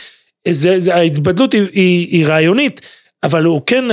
[0.48, 2.80] זה, זה, ההתבדלות היא, היא, היא רעיונית,
[3.22, 3.84] אבל הוא כן,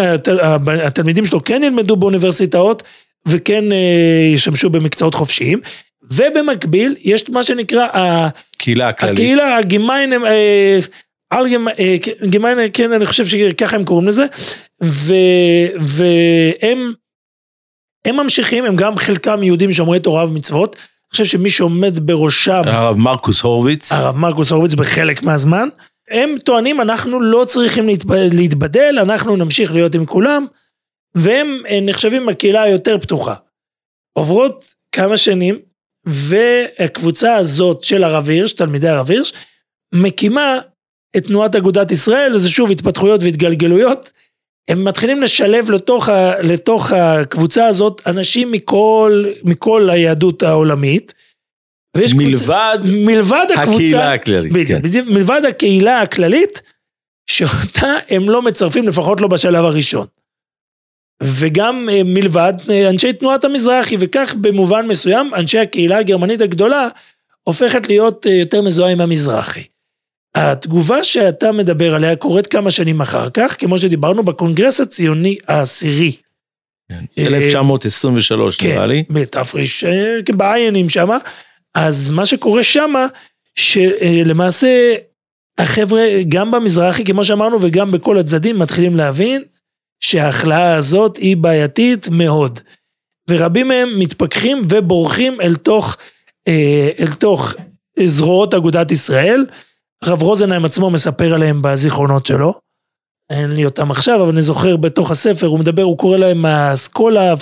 [0.83, 2.83] התלמידים שלו כן ילמדו באוניברסיטאות,
[3.27, 5.59] וכן אה, ישמשו במקצועות חופשיים,
[6.11, 7.87] ובמקביל, יש מה שנקרא,
[8.57, 9.19] קהילה הכללית.
[9.19, 10.23] הקהילה הגימיינם,
[12.23, 14.25] גימיינם, כן, אני חושב שככה הם קוראים לזה,
[14.83, 15.13] ו,
[15.79, 16.93] והם,
[18.05, 20.75] הם ממשיכים, הם גם חלקם יהודים שומרי תורה ומצוות.
[20.75, 22.61] אני חושב שמי שעומד בראשם...
[22.65, 23.91] הרב מרקוס הורוביץ.
[23.91, 25.69] הרב מרקוס הורוביץ בחלק מהזמן.
[26.09, 27.87] הם טוענים, אנחנו לא צריכים
[28.33, 30.45] להתבדל, אנחנו נמשיך להיות עם כולם,
[31.15, 33.35] והם אה, נחשבים הקהילה היותר פתוחה.
[34.13, 35.59] עוברות כמה שנים,
[36.05, 39.33] והקבוצה הזאת של הרב הירש, תלמידי הרב הירש,
[39.93, 40.59] מקימה
[41.17, 44.11] את תנועת אגודת ישראל, זה שוב התפתחויות והתגלגלויות,
[44.67, 51.13] הם מתחילים לשלב לתוך, ה, לתוך הקבוצה הזאת אנשים מכל, מכל היהדות העולמית.
[51.97, 55.13] מלבד, קבוצה, מלבד הקבוצה, הקהילה הכללית, בדיוק, כן.
[55.13, 56.61] מלבד הקהילה הכללית,
[57.29, 60.05] שאותה הם לא מצרפים לפחות לא בשלב הראשון.
[61.21, 66.87] וגם אה, מלבד אה, אנשי תנועת המזרחי, וכך במובן מסוים אנשי הקהילה הגרמנית הגדולה
[67.43, 69.63] הופכת להיות אה, יותר מזוהה עם המזרחי.
[70.35, 76.15] התגובה שאתה מדבר עליה קורית כמה שנים אחר כך, כמו שדיברנו בקונגרס הציוני העשירי.
[77.17, 79.03] 1923 כן, נראה לי.
[79.09, 79.85] בתפריש,
[80.25, 81.17] כן, בעיינים שמה.
[81.75, 83.07] אז מה שקורה שמה,
[83.55, 84.95] שלמעשה
[85.57, 89.43] החבר'ה, גם במזרחי, כמו שאמרנו, וגם בכל הצדדים, מתחילים להבין
[90.01, 92.59] שההכלאה הזאת היא בעייתית מאוד.
[93.29, 95.97] ורבים מהם מתפכחים ובורחים אל תוך,
[96.47, 97.55] אה, אל תוך
[97.99, 99.45] זרועות אגודת ישראל.
[100.01, 102.53] הרב רוזנהיים עצמו מספר עליהם בזיכרונות שלו.
[103.29, 107.33] אין לי אותם עכשיו, אבל אני זוכר בתוך הספר, הוא מדבר, הוא קורא להם האסכולה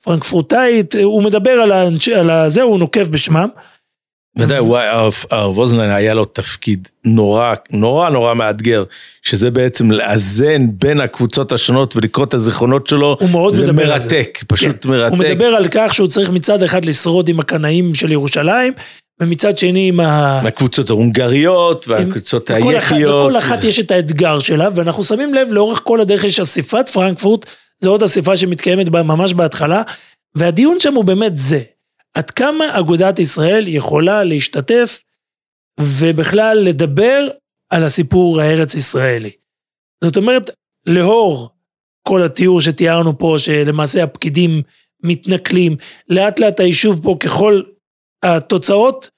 [0.00, 3.48] הפרנקפורטאית, הוא מדבר על, האנש, על זה, הוא נוקב בשמם.
[4.38, 4.58] ודאי,
[4.90, 8.84] הרב רוזנהיים היה לו תפקיד נורא, נורא נורא מאתגר,
[9.22, 14.38] שזה בעצם לאזן בין הקבוצות השונות ולקרוא את הזיכרונות שלו, הוא מאוד זה מדבר מרתק,
[14.40, 14.88] על פשוט כן.
[14.88, 15.10] מרתק.
[15.10, 18.72] הוא מדבר על כך שהוא צריך מצד אחד לשרוד עם הקנאים של ירושלים,
[19.20, 20.40] ומצד שני עם ה...
[20.42, 23.30] מהקבוצות ההונגריות והקבוצות אחת- היחיות.
[23.30, 27.46] לכל אחת יש את האתגר שלה, ואנחנו שמים לב, לאורך כל הדרך יש אספת פרנקפורט,
[27.82, 29.82] זו עוד אספה שמתקיימת בה ממש בהתחלה,
[30.34, 31.60] והדיון שם הוא באמת זה,
[32.14, 35.00] עד כמה אגודת ישראל יכולה להשתתף,
[35.80, 37.28] ובכלל לדבר
[37.70, 39.30] על הסיפור הארץ ישראלי.
[40.04, 40.50] זאת אומרת,
[40.86, 41.50] לאור
[42.08, 44.62] כל התיאור שתיארנו פה, שלמעשה הפקידים
[45.02, 45.76] מתנכלים,
[46.08, 47.62] לאט לאט היישוב פה ככל
[48.22, 49.08] התוצאות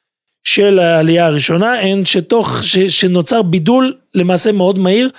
[0.47, 5.11] של העלייה הראשונה הן שתוך, ש, שנוצר בידול למעשה מאוד מהיר,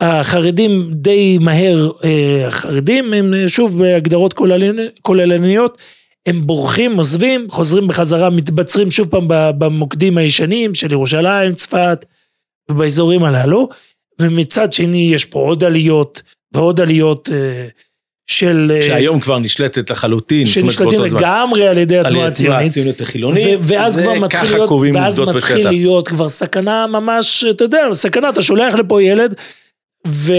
[0.00, 5.78] החרדים די מהר, אה, החרדים הם שוב בהגדרות כוללני- כוללניות,
[6.26, 12.04] הם בורחים, עוזבים, חוזרים בחזרה, מתבצרים שוב פעם במוקדים הישנים של ירושלים, צפת
[12.70, 13.68] ובאזורים הללו,
[14.20, 16.22] ומצד שני יש פה עוד עליות
[16.52, 17.68] ועוד עליות אה,
[18.26, 18.72] של...
[18.74, 20.46] אה, שהיום כבר נשלטת לחלוטין.
[20.46, 21.00] שנשלטים.
[21.02, 22.70] לגמרי על ידי על התנועה ידי התנועה הציונית.
[22.70, 23.58] הציונית החילונית.
[23.62, 25.70] ואז כבר מתחיל להיות, ואז מתחיל בשטח.
[25.70, 29.34] להיות כבר סכנה ממש, אתה יודע, סכנה, אתה שולח לפה ילד,
[30.06, 30.32] ו...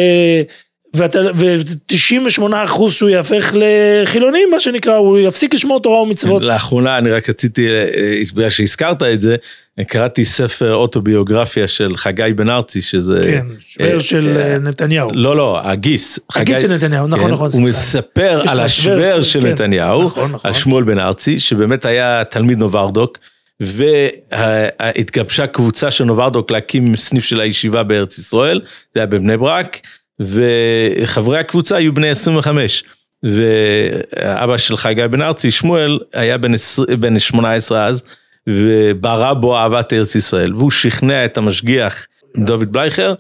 [0.98, 6.41] ואתה, ו-98 אחוז שהוא יהפך לחילוני, מה שנקרא, הוא יפסיק לשמור תורה ומצוות.
[6.41, 9.36] לאחרונה אני רק רציתי, אה, בגלל שהזכרת את זה,
[9.84, 13.20] קראתי ספר אוטוביוגרפיה של חגי בן ארצי, שזה...
[13.24, 15.10] כן, שוור אה, של אה, אה, נתניהו.
[15.14, 16.20] לא, לא, הגיס.
[16.36, 17.50] הגיס של נתניהו, נכון, כן, נכון.
[17.54, 17.62] הוא.
[17.62, 19.48] מספר על השוור שוור, של כן.
[19.48, 20.50] נתניהו, נכון, נכון.
[20.50, 23.18] על שמואל בן ארצי, שבאמת היה תלמיד נוברדוק,
[23.60, 28.62] והתגבשה קבוצה של נוברדוק להקים סניף של הישיבה בארץ ישראל,
[28.93, 29.80] זה היה בבני ברק,
[30.20, 32.84] וחברי הקבוצה היו בני 25.
[33.24, 38.03] ואבא של חגי בן ארצי, שמואל, היה בן, 20, בן 18 אז,
[38.49, 40.55] ובערה בו אהבת ארץ ישראל.
[40.55, 42.07] והוא שכנע את המשגיח,
[42.38, 43.13] דוד בלייכר,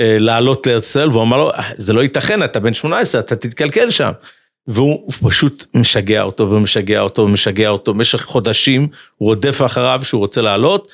[0.00, 3.90] אה, לעלות לארץ ישראל, והוא אמר לו, זה לא ייתכן, אתה בן 18, אתה תתקלקל
[3.90, 4.10] שם.
[4.66, 10.40] והוא פשוט משגע אותו ומשגע אותו ומשגע אותו במשך חודשים, הוא רודף אחריו שהוא רוצה
[10.40, 10.88] לעלות,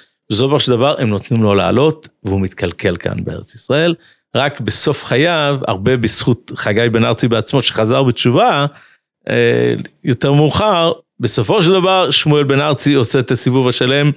[0.61, 3.95] של דבר הם נותנים לו לעלות, והוא מתקלקל כאן בארץ ישראל.
[4.35, 8.67] רק בסוף חייו, הרבה בזכות חגי בן ארצי בעצמו שחזר בתשובה,
[9.29, 9.75] אה,
[10.05, 14.11] יותר מאוחר, בסופו של דבר שמואל בן ארצי עושה את הסיבוב השלם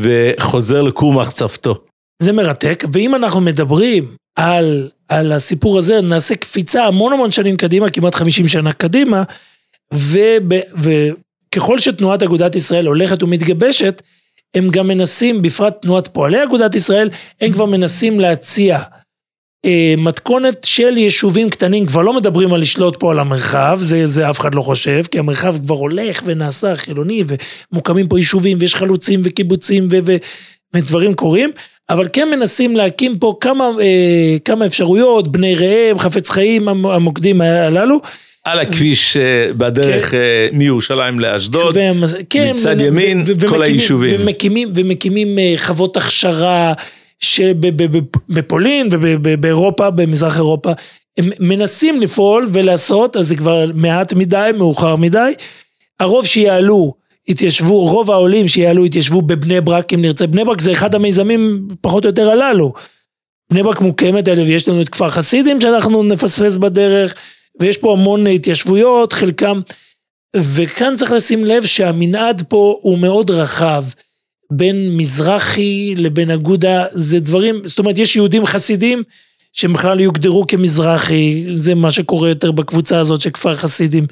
[0.00, 1.84] וחוזר לכור מחצבתו.
[2.22, 7.90] זה מרתק, ואם אנחנו מדברים על, על הסיפור הזה, נעשה קפיצה המון המון שנים קדימה,
[7.90, 9.22] כמעט 50 שנה קדימה,
[9.94, 14.02] וב, וככל שתנועת אגודת ישראל הולכת ומתגבשת,
[14.54, 17.10] הם גם מנסים, בפרט תנועת פועלי אגודת ישראל,
[17.40, 18.78] הם כבר מנסים להציע
[19.98, 24.40] מתכונת של יישובים קטנים, כבר לא מדברים על לשלוט פה על המרחב, זה, זה אף
[24.40, 27.24] אחד לא חושב, כי המרחב כבר הולך ונעשה חילוני,
[27.72, 30.16] ומוקמים פה יישובים, ויש חלוצים וקיבוצים ו, ו,
[30.74, 31.50] ודברים קורים,
[31.90, 38.00] אבל כן מנסים להקים פה כמה, אה, כמה אפשרויות, בני ראם, חפץ חיים, המוקדים הללו.
[38.44, 40.16] על הכביש אה, בדרך כן.
[40.16, 41.76] אה, מירושלים לאשדוד,
[42.30, 44.20] כן, מצד ימין, כל היישובים.
[44.20, 46.72] ומקימים, ומקימים אה, חוות הכשרה.
[47.20, 50.72] שבפולין ובאירופה, במזרח אירופה,
[51.18, 55.32] הם מנסים לפעול ולעשות, אז זה כבר מעט מדי, מאוחר מדי.
[56.00, 56.94] הרוב שיעלו,
[57.28, 60.26] התיישבו, רוב העולים שיעלו התיישבו בבני ברק, אם נרצה.
[60.26, 62.72] בני ברק זה אחד המיזמים פחות או יותר הללו.
[63.50, 67.14] בני ברק מוקמת ויש לנו את כפר חסידים שאנחנו נפספס בדרך,
[67.60, 69.60] ויש פה המון התיישבויות, חלקם,
[70.36, 73.84] וכאן צריך לשים לב שהמנעד פה הוא מאוד רחב.
[74.50, 79.02] בין מזרחי לבין אגודה, זה דברים, זאת אומרת, יש יהודים חסידים
[79.52, 84.06] שהם בכלל יוגדרו כמזרחי, זה מה שקורה יותר בקבוצה הזאת של כפר חסידים,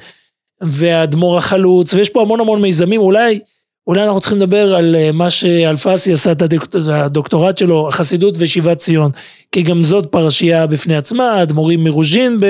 [0.60, 3.40] והאדמו"ר החלוץ, ויש פה המון המון מיזמים, אולי,
[3.86, 6.42] אולי אנחנו צריכים לדבר על אה, מה שאלפסי עשה את
[6.88, 9.10] הדוקטורט שלו, החסידות ושיבת ציון,
[9.52, 12.40] כי גם זאת פרשייה בפני עצמה, אדמו"רים מרוז'ין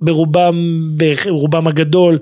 [0.00, 2.18] ברובם, ברובם הגדול,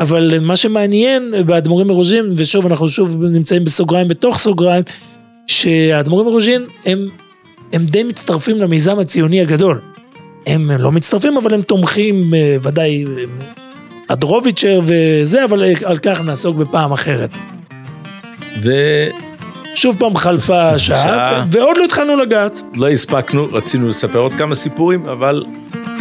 [0.00, 4.84] אבל מה שמעניין באדמו"רים מרוז'ין, ושוב אנחנו שוב נמצאים בסוגריים בתוך סוגריים,
[5.46, 7.08] שהאדמו"רים מרוז'ין הם,
[7.72, 9.80] הם די מצטרפים למיזם הציוני הגדול.
[10.46, 13.04] הם לא מצטרפים אבל הם תומכים אה, ודאי
[14.08, 17.30] אדרוביצ'ר וזה, אבל על כך נעסוק בפעם אחרת.
[18.62, 18.70] ו...
[19.74, 22.62] שוב פעם חלפה שעה, שעה, ועוד לא התחלנו לגעת.
[22.74, 25.44] לא הספקנו, רצינו לספר עוד כמה סיפורים, אבל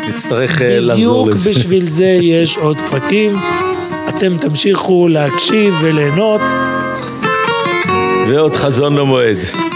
[0.07, 1.49] נצטרך אה, לחזור לזה.
[1.49, 3.33] בדיוק בשביל זה יש עוד פרקים.
[4.17, 6.41] אתם תמשיכו להקשיב וליהנות.
[8.29, 9.70] ועוד חזון למועד.